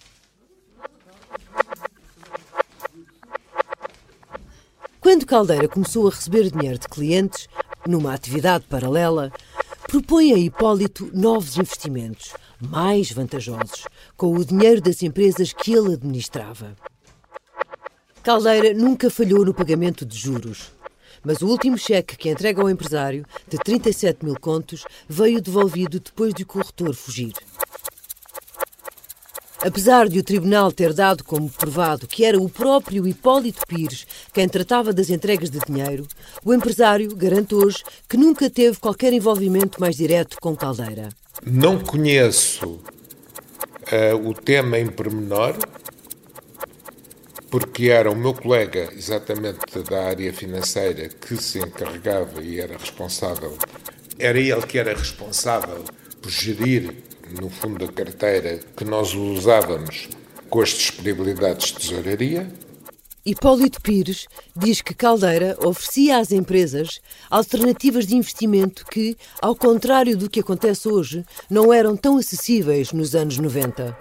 Quando 4.98 5.26
Caldeira 5.26 5.68
começou 5.68 6.08
a 6.08 6.10
receber 6.10 6.50
dinheiro 6.50 6.78
de 6.78 6.88
clientes, 6.88 7.46
numa 7.86 8.14
atividade 8.14 8.64
paralela, 8.68 9.32
propõe 9.86 10.32
a 10.32 10.38
Hipólito 10.38 11.10
novos 11.12 11.56
investimentos, 11.56 12.32
mais 12.60 13.10
vantajosos, 13.10 13.84
com 14.16 14.34
o 14.34 14.44
dinheiro 14.44 14.80
das 14.80 15.02
empresas 15.02 15.52
que 15.52 15.72
ele 15.72 15.94
administrava. 15.94 16.74
Caldeira 18.22 18.72
nunca 18.72 19.10
falhou 19.10 19.44
no 19.44 19.52
pagamento 19.52 20.06
de 20.06 20.16
juros, 20.16 20.72
mas 21.22 21.40
o 21.42 21.46
último 21.46 21.78
cheque 21.78 22.16
que 22.16 22.30
entrega 22.30 22.60
ao 22.60 22.70
empresário, 22.70 23.24
de 23.48 23.58
37 23.58 24.24
mil 24.24 24.38
contos, 24.38 24.84
veio 25.08 25.40
devolvido 25.40 26.00
depois 26.00 26.34
de 26.34 26.42
o 26.42 26.46
corretor 26.46 26.94
fugir. 26.94 27.32
Apesar 29.64 30.10
de 30.10 30.18
o 30.18 30.22
tribunal 30.22 30.70
ter 30.70 30.92
dado 30.92 31.24
como 31.24 31.48
provado 31.48 32.06
que 32.06 32.22
era 32.22 32.38
o 32.38 32.50
próprio 32.50 33.08
Hipólito 33.08 33.66
Pires 33.66 34.06
quem 34.30 34.46
tratava 34.46 34.92
das 34.92 35.08
entregas 35.08 35.48
de 35.48 35.58
dinheiro, 35.60 36.06
o 36.44 36.52
empresário 36.52 37.16
garante 37.16 37.54
hoje 37.54 37.82
que 38.06 38.18
nunca 38.18 38.50
teve 38.50 38.76
qualquer 38.76 39.14
envolvimento 39.14 39.80
mais 39.80 39.96
direto 39.96 40.36
com 40.38 40.54
Caldeira. 40.54 41.08
Não 41.46 41.80
conheço 41.80 42.72
uh, 42.72 44.28
o 44.28 44.34
tema 44.34 44.78
em 44.78 44.86
pormenor, 44.86 45.56
porque 47.50 47.88
era 47.88 48.10
o 48.10 48.16
meu 48.16 48.34
colega, 48.34 48.90
exatamente 48.94 49.78
da 49.88 50.08
área 50.08 50.30
financeira, 50.30 51.08
que 51.08 51.38
se 51.38 51.58
encarregava 51.58 52.42
e 52.42 52.60
era 52.60 52.76
responsável. 52.76 53.56
Era 54.18 54.38
ele 54.38 54.66
que 54.66 54.78
era 54.78 54.94
responsável 54.94 55.82
por 56.20 56.30
gerir 56.30 57.13
no 57.40 57.48
fundo 57.48 57.86
da 57.86 57.92
carteira 57.92 58.60
que 58.76 58.84
nós 58.84 59.14
usávamos 59.14 60.08
com 60.50 60.60
as 60.60 60.70
disponibilidades 60.70 61.68
de 61.68 61.74
tesouraria. 61.74 62.48
Hipólito 63.26 63.80
Pires 63.80 64.26
diz 64.54 64.82
que 64.82 64.94
Caldeira 64.94 65.56
oferecia 65.58 66.18
às 66.18 66.30
empresas 66.30 67.00
alternativas 67.30 68.06
de 68.06 68.14
investimento 68.16 68.84
que, 68.84 69.16
ao 69.40 69.56
contrário 69.56 70.16
do 70.16 70.28
que 70.28 70.40
acontece 70.40 70.88
hoje, 70.88 71.24
não 71.48 71.72
eram 71.72 71.96
tão 71.96 72.18
acessíveis 72.18 72.92
nos 72.92 73.14
anos 73.14 73.38
90. 73.38 73.96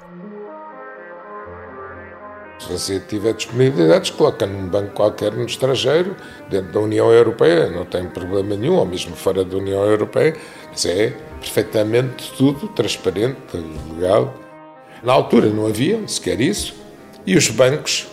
Se 2.59 2.71
você 2.71 2.99
tiver 2.99 3.33
disponibilidades, 3.33 4.09
coloca 4.11 4.45
num 4.45 4.67
banco 4.67 4.93
qualquer 4.93 5.33
no 5.33 5.45
estrangeiro, 5.45 6.15
dentro 6.49 6.71
da 6.71 6.79
União 6.79 7.11
Europeia, 7.11 7.69
não 7.69 7.85
tem 7.85 8.07
problema 8.07 8.55
nenhum, 8.55 8.75
ou 8.75 8.85
mesmo 8.85 9.15
fora 9.15 9.43
da 9.43 9.57
União 9.57 9.83
Europeia, 9.83 10.35
mas 10.73 10.85
é 10.85 11.11
perfeitamente 11.39 12.33
tudo 12.35 12.67
transparente, 12.69 13.37
legal. 13.95 14.33
Na 15.03 15.13
altura 15.13 15.49
não 15.49 15.67
havia 15.67 16.05
sequer 16.07 16.41
isso, 16.41 16.73
e 17.25 17.37
os 17.37 17.47
bancos, 17.49 18.07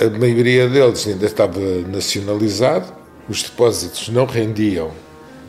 a 0.00 0.08
maioria 0.16 0.68
deles 0.68 1.06
ainda 1.08 1.26
estava 1.26 1.58
nacionalizado, 1.88 2.92
os 3.28 3.42
depósitos 3.42 4.08
não 4.10 4.26
rendiam 4.26 4.92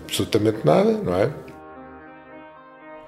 absolutamente 0.03 0.65
nada, 0.65 0.91
não 0.91 1.13
é? 1.13 1.31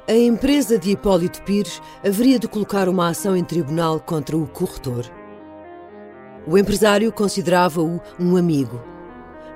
A 0.07 0.13
empresa 0.13 0.77
de 0.77 0.91
Hipólito 0.91 1.41
Pires 1.41 1.81
haveria 2.05 2.37
de 2.37 2.47
colocar 2.47 2.87
uma 2.87 3.09
ação 3.09 3.35
em 3.35 3.43
tribunal 3.43 3.99
contra 3.99 4.37
o 4.37 4.47
corretor. 4.47 5.05
O 6.45 6.57
empresário 6.57 7.11
considerava-o 7.11 7.99
um 8.19 8.37
amigo, 8.37 8.81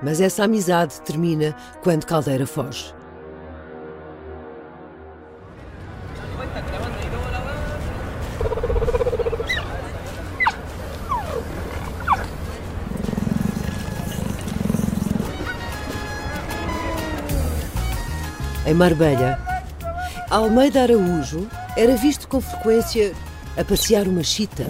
mas 0.02 0.20
essa 0.20 0.44
amizade 0.44 1.00
termina 1.02 1.56
quando 1.82 2.06
Caldeira 2.06 2.46
foge. 2.46 2.94
Em 18.72 18.74
Marbella, 18.74 19.38
Almeida 20.30 20.84
Araújo 20.84 21.46
era 21.76 21.94
visto 21.98 22.26
com 22.26 22.40
frequência 22.40 23.12
a 23.58 23.66
passear 23.66 24.08
uma 24.08 24.24
chita. 24.24 24.66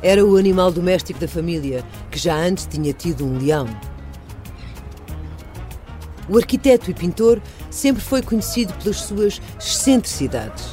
Era 0.00 0.24
o 0.24 0.36
animal 0.36 0.70
doméstico 0.70 1.18
da 1.18 1.26
família, 1.26 1.84
que 2.12 2.16
já 2.16 2.36
antes 2.36 2.64
tinha 2.66 2.92
tido 2.92 3.26
um 3.26 3.38
leão. 3.38 3.66
O 6.28 6.38
arquiteto 6.38 6.92
e 6.92 6.94
pintor 6.94 7.42
sempre 7.72 8.00
foi 8.00 8.22
conhecido 8.22 8.72
pelas 8.74 9.00
suas 9.00 9.42
excentricidades. 9.58 10.66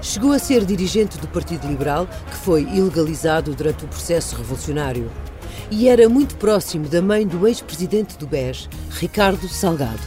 Chegou 0.00 0.30
a 0.30 0.38
ser 0.38 0.64
dirigente 0.64 1.18
do 1.18 1.26
Partido 1.26 1.66
Liberal, 1.66 2.06
que 2.06 2.36
foi 2.36 2.62
ilegalizado 2.62 3.52
durante 3.52 3.84
o 3.84 3.88
processo 3.88 4.36
revolucionário 4.36 5.10
e 5.70 5.88
era 5.88 6.08
muito 6.08 6.36
próximo 6.36 6.88
da 6.88 7.02
mãe 7.02 7.26
do 7.26 7.46
ex-presidente 7.46 8.16
do 8.16 8.26
BES, 8.26 8.68
Ricardo 8.90 9.48
Salgado. 9.48 10.00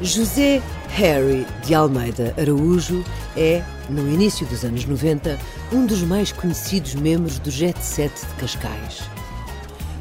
José 0.00 0.62
Harry 0.90 1.46
de 1.64 1.74
Almeida 1.74 2.34
Araújo 2.38 3.04
é, 3.36 3.62
no 3.88 4.08
início 4.08 4.46
dos 4.46 4.64
anos 4.64 4.84
90, 4.84 5.38
um 5.72 5.84
dos 5.86 6.02
mais 6.02 6.32
conhecidos 6.32 6.94
membros 6.94 7.38
do 7.38 7.50
Jet 7.50 7.78
Set 7.80 8.12
de 8.14 8.34
Cascais. 8.34 9.02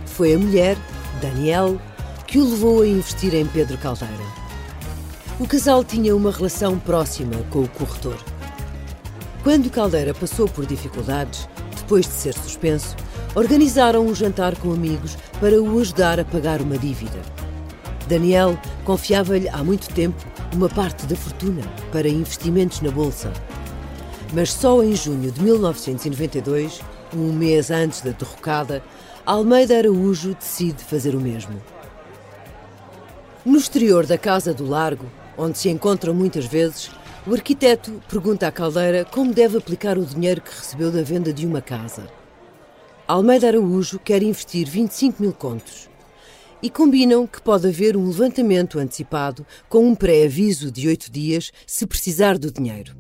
Foi 0.06 0.34
a 0.34 0.38
mulher, 0.38 0.78
Daniel, 1.22 1.80
que 2.26 2.40
o 2.40 2.50
levou 2.50 2.82
a 2.82 2.88
investir 2.88 3.34
em 3.34 3.46
Pedro 3.46 3.78
Caldeira. 3.78 4.14
O 5.40 5.48
casal 5.48 5.84
tinha 5.84 6.16
uma 6.16 6.32
relação 6.32 6.80
próxima 6.80 7.36
com 7.50 7.60
o 7.60 7.70
corretor. 7.70 8.18
Quando 9.44 9.70
Caldeira 9.70 10.14
passou 10.14 10.48
por 10.48 10.66
dificuldades, 10.66 11.48
depois 11.76 12.06
de 12.06 12.14
ser 12.14 12.34
suspenso, 12.34 12.96
organizaram 13.36 14.06
um 14.06 14.14
jantar 14.14 14.56
com 14.58 14.74
amigos 14.74 15.18
para 15.40 15.62
o 15.62 15.80
ajudar 15.80 16.20
a 16.20 16.26
pagar 16.26 16.62
uma 16.62 16.78
dívida. 16.78 17.22
Daniel 18.08 18.58
confiava-lhe 18.84 19.48
há 19.50 19.64
muito 19.64 19.88
tempo 19.94 20.18
uma 20.54 20.70
parte 20.70 21.06
da 21.06 21.16
fortuna 21.16 21.62
para 21.92 22.10
investimentos 22.10 22.82
na 22.82 22.90
Bolsa. 22.90 23.32
Mas 24.34 24.52
só 24.52 24.84
em 24.84 24.96
junho 24.96 25.32
de 25.32 25.42
1992, 25.42 26.82
um 27.16 27.32
mês 27.32 27.72
antes 27.72 28.02
da 28.02 28.12
derrocada, 28.12 28.84
Almeida 29.26 29.78
Araújo 29.78 30.34
decide 30.36 30.84
fazer 30.84 31.16
o 31.16 31.22
mesmo. 31.22 31.62
No 33.46 33.58
exterior 33.58 34.06
da 34.06 34.18
Casa 34.18 34.54
do 34.54 34.66
Largo, 34.66 35.06
onde 35.38 35.58
se 35.58 35.70
encontram 35.70 36.14
muitas 36.14 36.46
vezes, 36.46 36.92
o 37.28 37.34
arquiteto 37.34 38.02
pergunta 38.08 38.48
à 38.48 38.52
Caldeira 38.52 39.04
como 39.04 39.34
deve 39.34 39.58
aplicar 39.58 39.98
o 39.98 40.06
dinheiro 40.06 40.42
que 40.42 40.50
recebeu 40.50 40.90
da 40.90 41.02
venda 41.02 41.34
de 41.34 41.46
uma 41.46 41.62
casa. 41.62 42.08
Almeida 43.06 43.48
Araújo 43.48 44.00
quer 44.00 44.24
investir 44.24 44.66
25 44.68 45.22
mil 45.22 45.34
contos 45.34 45.90
e 46.64 46.70
combinam 46.70 47.28
que 47.28 47.42
pode 47.42 47.68
haver 47.68 47.98
um 47.98 48.08
levantamento 48.08 48.80
antecipado 48.80 49.46
com 49.68 49.86
um 49.86 49.94
pré-aviso 49.94 50.72
de 50.72 50.88
oito 50.88 51.12
dias 51.12 51.52
se 51.66 51.86
precisar 51.86 52.38
do 52.38 52.50
dinheiro. 52.50 52.96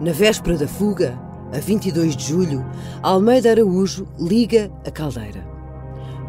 Na 0.00 0.12
véspera 0.12 0.56
da 0.56 0.68
fuga, 0.68 1.18
a 1.52 1.58
22 1.58 2.16
de 2.16 2.24
julho, 2.24 2.64
Almeida 3.02 3.50
Araújo 3.50 4.06
liga 4.18 4.70
a 4.86 4.90
caldeira. 4.92 5.53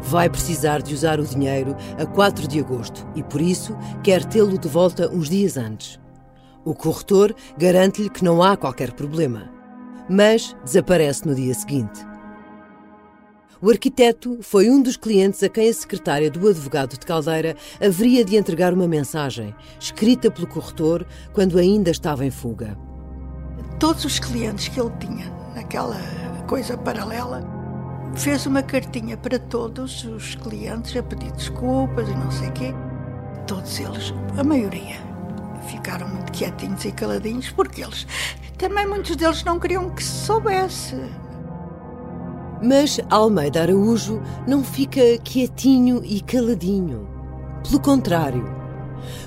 Vai 0.06 0.28
precisar 0.28 0.82
de 0.82 0.94
usar 0.94 1.18
o 1.18 1.26
dinheiro 1.26 1.76
a 1.98 2.06
4 2.06 2.46
de 2.46 2.60
agosto 2.60 3.06
e, 3.14 3.22
por 3.22 3.40
isso, 3.40 3.76
quer 4.02 4.24
tê-lo 4.24 4.58
de 4.58 4.68
volta 4.68 5.10
uns 5.10 5.28
dias 5.28 5.56
antes. 5.56 6.00
O 6.64 6.74
corretor 6.74 7.34
garante-lhe 7.58 8.10
que 8.10 8.24
não 8.24 8.42
há 8.42 8.56
qualquer 8.56 8.92
problema, 8.92 9.50
mas 10.08 10.56
desaparece 10.64 11.26
no 11.26 11.34
dia 11.34 11.54
seguinte. 11.54 12.04
O 13.60 13.70
arquiteto 13.70 14.38
foi 14.42 14.68
um 14.68 14.82
dos 14.82 14.96
clientes 14.96 15.42
a 15.42 15.48
quem 15.48 15.68
a 15.68 15.74
secretária 15.74 16.30
do 16.30 16.48
advogado 16.48 16.98
de 16.98 17.06
Caldeira 17.06 17.56
haveria 17.80 18.24
de 18.24 18.36
entregar 18.36 18.74
uma 18.74 18.86
mensagem, 18.86 19.54
escrita 19.80 20.30
pelo 20.30 20.46
corretor 20.46 21.06
quando 21.32 21.58
ainda 21.58 21.90
estava 21.90 22.24
em 22.24 22.30
fuga 22.30 22.76
todos 23.78 24.04
os 24.04 24.18
clientes 24.18 24.68
que 24.68 24.80
ele 24.80 24.92
tinha 24.98 25.30
naquela 25.54 25.96
coisa 26.46 26.76
paralela, 26.76 27.40
fez 28.16 28.46
uma 28.46 28.62
cartinha 28.62 29.16
para 29.16 29.38
todos 29.38 30.04
os 30.04 30.34
clientes 30.36 30.96
a 30.96 31.02
pedir 31.02 31.30
desculpas 31.32 32.08
e 32.08 32.14
não 32.14 32.30
sei 32.30 32.48
o 32.48 32.52
quê. 32.52 32.74
Todos 33.46 33.78
eles, 33.78 34.14
a 34.36 34.42
maioria, 34.42 34.96
ficaram 35.68 36.08
muito 36.08 36.32
quietinhos 36.32 36.84
e 36.84 36.92
caladinhos 36.92 37.50
porque 37.50 37.82
eles, 37.82 38.06
também 38.56 38.86
muitos 38.86 39.16
deles 39.16 39.44
não 39.44 39.60
queriam 39.60 39.90
que 39.90 40.02
se 40.02 40.26
soubesse. 40.26 40.96
Mas 42.62 42.98
Almeida 43.10 43.62
Araújo 43.62 44.20
não 44.48 44.64
fica 44.64 45.18
quietinho 45.22 46.02
e 46.02 46.20
caladinho. 46.22 47.06
Pelo 47.62 47.80
contrário, 47.80 48.56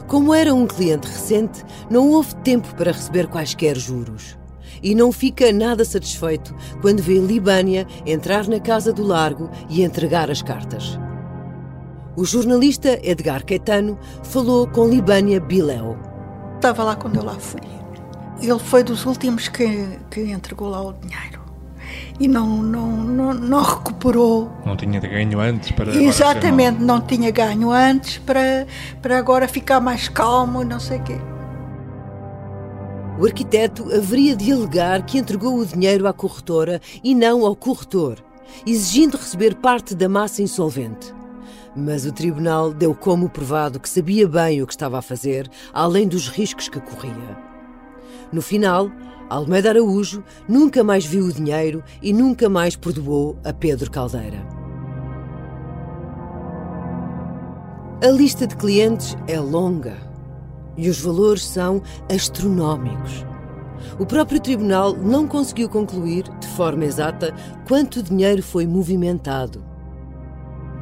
como 0.07 0.33
era 0.33 0.53
um 0.53 0.65
cliente 0.65 1.07
recente, 1.07 1.63
não 1.89 2.09
houve 2.09 2.35
tempo 2.37 2.73
para 2.75 2.91
receber 2.91 3.27
quaisquer 3.27 3.77
juros 3.77 4.39
e 4.81 4.95
não 4.95 5.11
fica 5.11 5.51
nada 5.51 5.83
satisfeito 5.85 6.55
quando 6.81 7.01
vê 7.01 7.19
Libânia 7.19 7.85
entrar 8.05 8.47
na 8.47 8.59
casa 8.59 8.91
do 8.93 9.03
Largo 9.03 9.49
e 9.69 9.83
entregar 9.83 10.29
as 10.29 10.41
cartas. 10.41 10.99
O 12.15 12.25
jornalista 12.25 12.99
Edgar 13.01 13.45
Caetano 13.45 13.97
falou 14.23 14.67
com 14.67 14.87
Libânia 14.87 15.39
Biléu. 15.39 15.97
Estava 16.55 16.83
lá 16.83 16.95
quando 16.95 17.15
eu 17.15 17.23
lá 17.23 17.35
fui. 17.35 17.61
Ele 18.41 18.59
foi 18.59 18.83
dos 18.83 19.05
últimos 19.05 19.47
que, 19.47 19.87
que 20.09 20.21
entregou 20.21 20.69
lá 20.69 20.81
o 20.81 20.93
dinheiro. 20.93 21.39
E 22.19 22.27
não, 22.27 22.61
não, 22.61 22.91
não, 22.91 23.33
não 23.33 23.63
recuperou. 23.63 24.51
Não 24.65 24.75
tinha 24.75 24.99
ganho 24.99 25.39
antes 25.39 25.71
para. 25.71 25.95
Exatamente, 25.95 26.81
não 26.81 26.99
tinha 26.99 27.31
ganho 27.31 27.71
antes 27.71 28.17
para, 28.17 28.67
para 29.01 29.17
agora 29.17 29.47
ficar 29.47 29.79
mais 29.79 30.09
calmo 30.09 30.61
e 30.61 30.65
não 30.65 30.79
sei 30.79 30.99
o 30.99 31.03
quê. 31.03 31.17
O 33.19 33.25
arquiteto 33.25 33.93
haveria 33.93 34.33
de 34.33 34.49
alegar 34.49 35.05
que 35.05 35.17
entregou 35.17 35.57
o 35.57 35.65
dinheiro 35.65 36.07
à 36.07 36.13
corretora 36.13 36.79
e 37.03 37.13
não 37.13 37.45
ao 37.45 37.53
corretor, 37.53 38.23
exigindo 38.65 39.17
receber 39.17 39.55
parte 39.55 39.93
da 39.93 40.07
massa 40.07 40.41
insolvente. 40.41 41.13
Mas 41.75 42.05
o 42.05 42.13
tribunal 42.13 42.73
deu 42.73 42.95
como 42.95 43.27
provado 43.27 43.77
que 43.77 43.89
sabia 43.89 44.25
bem 44.25 44.61
o 44.61 44.65
que 44.65 44.71
estava 44.71 44.97
a 44.97 45.01
fazer, 45.01 45.49
além 45.73 46.07
dos 46.07 46.29
riscos 46.29 46.69
que 46.69 46.79
corria. 46.79 47.37
No 48.31 48.41
final, 48.41 48.89
Almeida 49.29 49.71
Araújo 49.71 50.23
nunca 50.47 50.81
mais 50.81 51.05
viu 51.05 51.25
o 51.25 51.33
dinheiro 51.33 51.83
e 52.01 52.13
nunca 52.13 52.47
mais 52.47 52.77
perdoou 52.77 53.37
a 53.43 53.51
Pedro 53.51 53.91
Caldeira. 53.91 54.47
A 58.01 58.07
lista 58.07 58.47
de 58.47 58.55
clientes 58.55 59.17
é 59.27 59.37
longa 59.37 60.08
e 60.79 60.89
os 60.89 60.99
valores 61.01 61.45
são 61.45 61.81
astronómicos. 62.09 63.25
O 63.99 64.05
próprio 64.05 64.39
tribunal 64.39 64.95
não 64.95 65.27
conseguiu 65.27 65.69
concluir, 65.69 66.23
de 66.39 66.47
forma 66.47 66.85
exata, 66.85 67.33
quanto 67.67 68.01
dinheiro 68.01 68.41
foi 68.41 68.65
movimentado. 68.65 69.63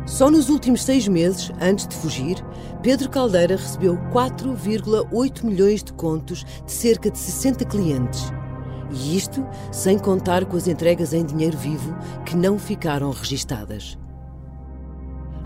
Só 0.05 0.31
nos 0.31 0.49
últimos 0.49 0.83
seis 0.83 1.07
meses, 1.07 1.51
antes 1.59 1.87
de 1.87 1.95
fugir, 1.95 2.37
Pedro 2.81 3.09
Caldeira 3.09 3.57
recebeu 3.57 3.97
4,8 4.13 5.43
milhões 5.43 5.83
de 5.83 5.91
contos 5.93 6.45
de 6.65 6.71
cerca 6.71 7.11
de 7.11 7.17
60 7.17 7.65
clientes. 7.65 8.31
E 8.89 9.17
isto 9.17 9.45
sem 9.71 9.97
contar 9.99 10.45
com 10.45 10.55
as 10.55 10.67
entregas 10.67 11.11
em 11.11 11.25
dinheiro 11.25 11.57
vivo 11.57 11.93
que 12.25 12.37
não 12.37 12.57
ficaram 12.57 13.11
registadas. 13.11 13.97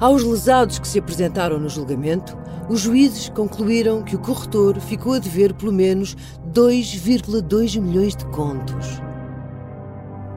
Aos 0.02 0.24
lesados 0.24 0.80
que 0.80 0.88
se 0.88 0.98
apresentaram 0.98 1.60
no 1.60 1.70
julgamento, 1.70 2.36
os 2.68 2.80
juízes 2.80 3.30
concluíram 3.30 4.02
que 4.02 4.16
o 4.16 4.20
corretor 4.20 4.80
ficou 4.80 5.14
a 5.14 5.20
dever 5.20 5.54
pelo 5.54 5.72
menos 5.72 6.18
2,2 6.52 7.80
milhões 7.80 8.16
de 8.16 8.26
contos. 8.26 9.00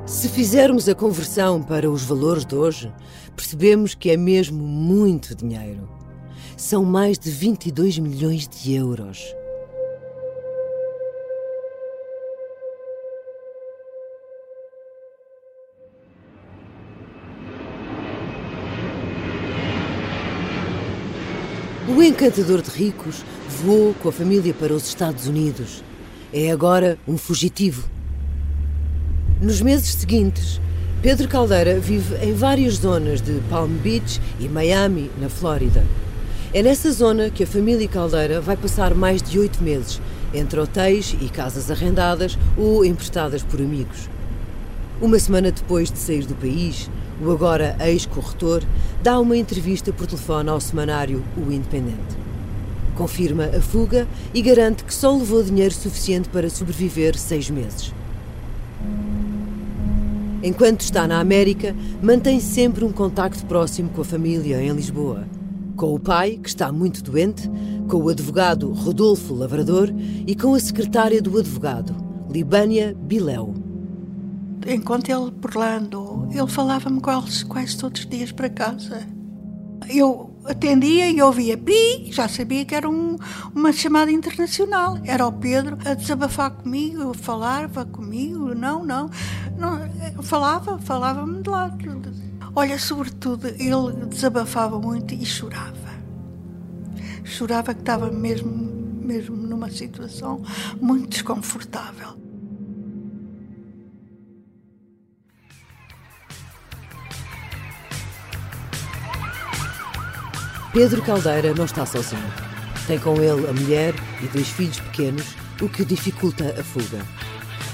Se 0.04 0.28
fizermos 0.28 0.86
a 0.86 0.94
conversão 0.94 1.62
para 1.62 1.90
os 1.90 2.02
valores 2.02 2.44
de 2.44 2.54
hoje, 2.54 2.92
percebemos 3.34 3.94
que 3.94 4.10
é 4.10 4.18
mesmo 4.18 4.62
muito 4.62 5.34
dinheiro. 5.34 5.88
São 6.58 6.84
mais 6.84 7.18
de 7.18 7.30
22 7.30 7.98
milhões 7.98 8.46
de 8.46 8.74
euros. 8.74 9.34
Encantador 22.06 22.60
de 22.60 22.70
ricos 22.70 23.24
voou 23.62 23.94
com 23.94 24.10
a 24.10 24.12
família 24.12 24.52
para 24.52 24.74
os 24.74 24.86
Estados 24.86 25.26
Unidos. 25.26 25.82
É 26.32 26.50
agora 26.50 26.98
um 27.08 27.16
fugitivo. 27.16 27.88
Nos 29.40 29.62
meses 29.62 29.94
seguintes, 29.94 30.60
Pedro 31.00 31.26
Caldeira 31.28 31.78
vive 31.80 32.14
em 32.22 32.34
várias 32.34 32.74
zonas 32.74 33.22
de 33.22 33.40
Palm 33.48 33.70
Beach 33.82 34.20
e 34.38 34.48
Miami, 34.48 35.10
na 35.18 35.30
Flórida. 35.30 35.82
É 36.52 36.62
nessa 36.62 36.92
zona 36.92 37.30
que 37.30 37.44
a 37.44 37.46
família 37.46 37.88
Caldeira 37.88 38.40
vai 38.40 38.56
passar 38.56 38.94
mais 38.94 39.22
de 39.22 39.38
oito 39.38 39.62
meses, 39.62 40.00
entre 40.34 40.60
hotéis 40.60 41.16
e 41.20 41.28
casas 41.30 41.70
arrendadas 41.70 42.38
ou 42.56 42.84
emprestadas 42.84 43.42
por 43.42 43.60
amigos. 43.60 44.10
Uma 45.00 45.18
semana 45.18 45.50
depois 45.50 45.90
de 45.90 45.98
sair 45.98 46.26
do 46.26 46.34
país, 46.34 46.90
o 47.20 47.30
agora 47.30 47.76
ex-corretor, 47.80 48.62
dá 49.02 49.18
uma 49.18 49.36
entrevista 49.36 49.92
por 49.92 50.06
telefone 50.06 50.48
ao 50.48 50.60
semanário 50.60 51.22
O 51.36 51.52
Independente. 51.52 52.24
Confirma 52.94 53.46
a 53.46 53.60
fuga 53.60 54.06
e 54.32 54.40
garante 54.40 54.84
que 54.84 54.94
só 54.94 55.16
levou 55.16 55.42
dinheiro 55.42 55.74
suficiente 55.74 56.28
para 56.28 56.48
sobreviver 56.48 57.18
seis 57.18 57.50
meses. 57.50 57.92
Enquanto 60.42 60.82
está 60.82 61.08
na 61.08 61.20
América, 61.20 61.74
mantém 62.02 62.38
sempre 62.38 62.84
um 62.84 62.92
contacto 62.92 63.44
próximo 63.46 63.88
com 63.90 64.02
a 64.02 64.04
família 64.04 64.62
em 64.62 64.72
Lisboa. 64.72 65.26
Com 65.74 65.94
o 65.94 65.98
pai, 65.98 66.38
que 66.40 66.48
está 66.48 66.70
muito 66.70 67.02
doente, 67.02 67.50
com 67.88 67.96
o 67.96 68.08
advogado 68.08 68.70
Rodolfo 68.72 69.34
Lavrador 69.34 69.92
e 70.26 70.36
com 70.36 70.54
a 70.54 70.60
secretária 70.60 71.20
do 71.20 71.38
advogado, 71.38 71.96
Libânia 72.30 72.94
Biléu 72.94 73.63
enquanto 74.66 75.08
ele 75.08 75.30
por 75.30 75.54
lá 75.56 75.76
andou, 75.76 76.28
ele 76.30 76.46
falava-me 76.46 77.00
quase, 77.00 77.44
quase 77.44 77.76
todos 77.76 78.00
os 78.00 78.06
dias 78.06 78.32
para 78.32 78.48
casa. 78.48 79.06
Eu 79.88 80.34
atendia 80.46 81.10
e 81.10 81.20
ouvia 81.20 81.58
pi, 81.58 82.10
já 82.10 82.28
sabia 82.28 82.64
que 82.64 82.74
era 82.74 82.88
um, 82.88 83.16
uma 83.54 83.72
chamada 83.72 84.10
internacional. 84.10 84.98
Era 85.04 85.26
o 85.26 85.32
Pedro 85.32 85.78
a 85.84 85.94
desabafar 85.94 86.50
comigo, 86.52 87.12
falava 87.14 87.84
comigo, 87.84 88.54
não, 88.54 88.84
não, 88.84 89.10
não 89.58 90.22
falava, 90.22 90.78
falava-me 90.78 91.42
de 91.42 91.50
lá. 91.50 91.76
Olha, 92.56 92.78
sobretudo, 92.78 93.48
ele 93.48 94.06
desabafava 94.08 94.78
muito 94.78 95.12
e 95.12 95.24
chorava. 95.26 95.94
Chorava 97.24 97.74
que 97.74 97.80
estava 97.80 98.10
mesmo, 98.10 98.50
mesmo 98.50 99.36
numa 99.36 99.70
situação 99.70 100.42
muito 100.80 101.08
desconfortável. 101.08 102.23
Pedro 110.74 111.02
Caldeira 111.02 111.54
não 111.54 111.66
está 111.66 111.86
sozinho. 111.86 112.20
Tem 112.88 112.98
com 112.98 113.14
ele 113.22 113.48
a 113.48 113.52
mulher 113.52 113.94
e 114.20 114.26
dois 114.26 114.48
filhos 114.48 114.80
pequenos, 114.80 115.36
o 115.62 115.68
que 115.68 115.84
dificulta 115.84 116.52
a 116.58 116.64
fuga. 116.64 117.00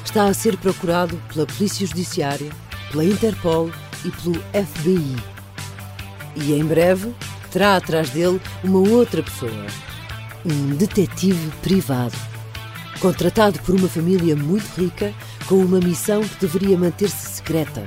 Está 0.04 0.26
a 0.26 0.34
ser 0.34 0.58
procurado 0.58 1.18
pela 1.32 1.46
Polícia 1.46 1.86
Judiciária, 1.86 2.52
pela 2.90 3.02
Interpol 3.02 3.70
e 4.04 4.10
pelo 4.10 4.34
FBI. 4.52 5.16
E 6.36 6.52
em 6.52 6.62
breve 6.62 7.14
terá 7.50 7.76
atrás 7.76 8.10
dele 8.10 8.38
uma 8.62 8.80
outra 8.80 9.22
pessoa, 9.22 9.66
um 10.44 10.76
detetive 10.76 11.50
privado, 11.62 12.16
contratado 13.00 13.58
por 13.60 13.74
uma 13.74 13.88
família 13.88 14.36
muito 14.36 14.78
rica 14.78 15.14
com 15.46 15.54
uma 15.54 15.80
missão 15.80 16.20
que 16.20 16.38
deveria 16.38 16.76
manter-se 16.76 17.36
secreta: 17.36 17.82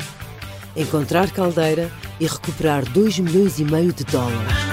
encontrar 0.75 1.29
Caldeira 1.29 1.91
e 2.19 2.25
recuperar 2.25 2.83
2 2.89 3.19
milhões 3.19 3.59
e 3.59 3.63
meio 3.63 3.93
de 3.93 4.03
dólares. 4.05 4.72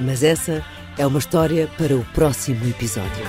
Mas 0.00 0.22
essa 0.22 0.64
é 0.96 1.06
uma 1.06 1.18
história 1.18 1.68
para 1.76 1.96
o 1.96 2.04
próximo 2.06 2.66
episódio. 2.68 3.24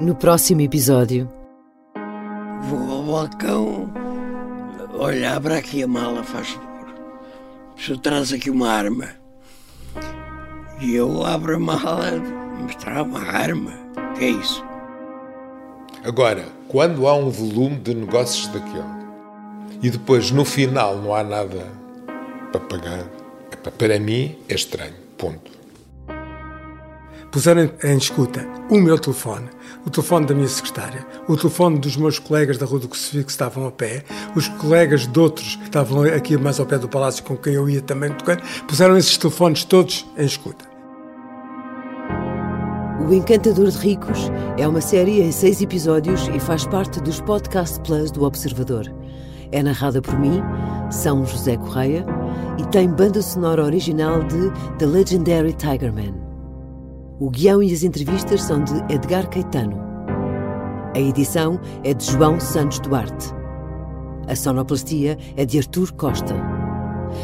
No 0.00 0.14
próximo 0.14 0.60
episódio. 0.60 1.28
Vou 2.68 2.90
ao 2.90 3.02
balcão 3.02 3.92
olhar 4.98 5.40
para 5.40 5.58
aqui 5.58 5.82
a 5.82 5.86
mala, 5.86 6.22
faz 6.22 6.50
favor. 6.50 6.94
Se 7.76 7.96
traz 7.98 8.32
aqui 8.32 8.50
uma 8.50 8.68
arma. 8.68 9.23
E 10.80 10.94
eu 10.94 11.24
abro 11.24 11.56
a 11.56 11.58
mala, 11.58 12.12
mostrar 12.60 13.02
uma 13.02 13.20
arma. 13.20 13.72
Que 14.18 14.24
é 14.24 14.28
isso? 14.30 14.64
Agora, 16.04 16.46
quando 16.68 17.06
há 17.06 17.14
um 17.14 17.30
volume 17.30 17.76
de 17.76 17.94
negócios 17.94 18.46
daquele 18.48 18.82
e 19.82 19.90
depois 19.90 20.30
no 20.30 20.44
final 20.44 20.96
não 20.96 21.14
há 21.14 21.22
nada 21.22 21.66
para 22.50 22.60
pagar, 22.60 23.04
para 23.78 23.98
mim 23.98 24.36
é 24.48 24.54
estranho. 24.54 24.94
Ponto. 25.16 25.53
Puseram 27.34 27.68
em 27.82 27.96
escuta 27.96 28.46
o 28.70 28.78
meu 28.78 28.96
telefone, 28.96 29.48
o 29.84 29.90
telefone 29.90 30.24
da 30.24 30.32
minha 30.32 30.46
secretária, 30.46 31.04
o 31.26 31.36
telefone 31.36 31.80
dos 31.80 31.96
meus 31.96 32.20
colegas 32.20 32.58
da 32.58 32.64
Rua 32.64 32.78
do 32.78 32.88
Crucifixo 32.88 33.24
que 33.24 33.32
estavam 33.32 33.66
a 33.66 33.72
pé, 33.72 34.04
os 34.36 34.46
colegas 34.46 35.04
de 35.04 35.18
outros 35.18 35.56
que 35.56 35.64
estavam 35.64 36.04
aqui 36.04 36.36
mais 36.36 36.60
ao 36.60 36.66
pé 36.66 36.78
do 36.78 36.88
palácio 36.88 37.24
com 37.24 37.36
quem 37.36 37.54
eu 37.54 37.68
ia 37.68 37.82
também 37.82 38.12
tocar, 38.12 38.40
puseram 38.68 38.96
esses 38.96 39.18
telefones 39.18 39.64
todos 39.64 40.06
em 40.16 40.24
escuta. 40.24 40.64
O 43.04 43.12
Encantador 43.12 43.68
de 43.68 43.78
Ricos 43.78 44.30
é 44.56 44.68
uma 44.68 44.80
série 44.80 45.20
em 45.20 45.32
seis 45.32 45.60
episódios 45.60 46.28
e 46.32 46.38
faz 46.38 46.64
parte 46.64 47.00
dos 47.00 47.20
Podcast 47.20 47.80
Plus 47.80 48.12
do 48.12 48.22
Observador. 48.22 48.84
É 49.50 49.60
narrada 49.60 50.00
por 50.00 50.16
mim, 50.20 50.40
São 50.88 51.26
José 51.26 51.56
Correia, 51.56 52.06
e 52.60 52.64
tem 52.66 52.88
banda 52.88 53.20
sonora 53.20 53.64
original 53.64 54.22
de 54.22 54.52
The 54.78 54.86
Legendary 54.86 55.52
Tigerman. 55.54 56.33
O 57.24 57.30
guião 57.30 57.62
e 57.62 57.72
as 57.72 57.82
entrevistas 57.82 58.42
são 58.42 58.62
de 58.62 58.74
Edgar 58.92 59.26
Caetano. 59.30 59.80
A 60.94 61.00
edição 61.00 61.58
é 61.82 61.94
de 61.94 62.04
João 62.04 62.38
Santos 62.38 62.78
Duarte. 62.80 63.32
A 64.28 64.36
sonoplastia 64.36 65.16
é 65.34 65.46
de 65.46 65.56
Artur 65.56 65.90
Costa. 65.94 66.34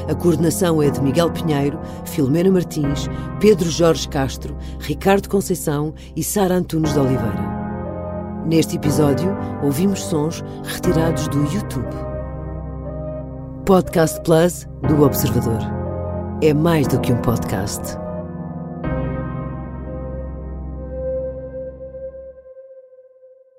A 0.09 0.14
coordenação 0.14 0.82
é 0.82 0.88
de 0.88 1.03
Miguel 1.03 1.30
Pinheiro, 1.30 1.78
Filomena 2.07 2.51
Martins, 2.51 3.11
Pedro 3.40 3.68
Jorge 3.68 4.09
Castro, 4.09 4.57
Ricardo 4.78 5.28
Conceição 5.28 5.92
e 6.16 6.24
Sara 6.24 6.55
Antunes 6.55 6.94
de 6.94 6.98
Oliveira. 6.98 8.42
Neste 8.46 8.76
episódio, 8.76 9.36
ouvimos 9.62 10.03
sons 10.03 10.42
retirados 10.64 11.28
do 11.28 11.42
YouTube. 11.53 11.94
Podcast 13.66 14.18
Plus 14.22 14.66
do 14.88 15.03
Observador. 15.03 15.61
É 16.40 16.55
mais 16.55 16.88
do 16.88 16.98
que 17.01 17.12
um 17.12 17.20
podcast. 17.20 17.99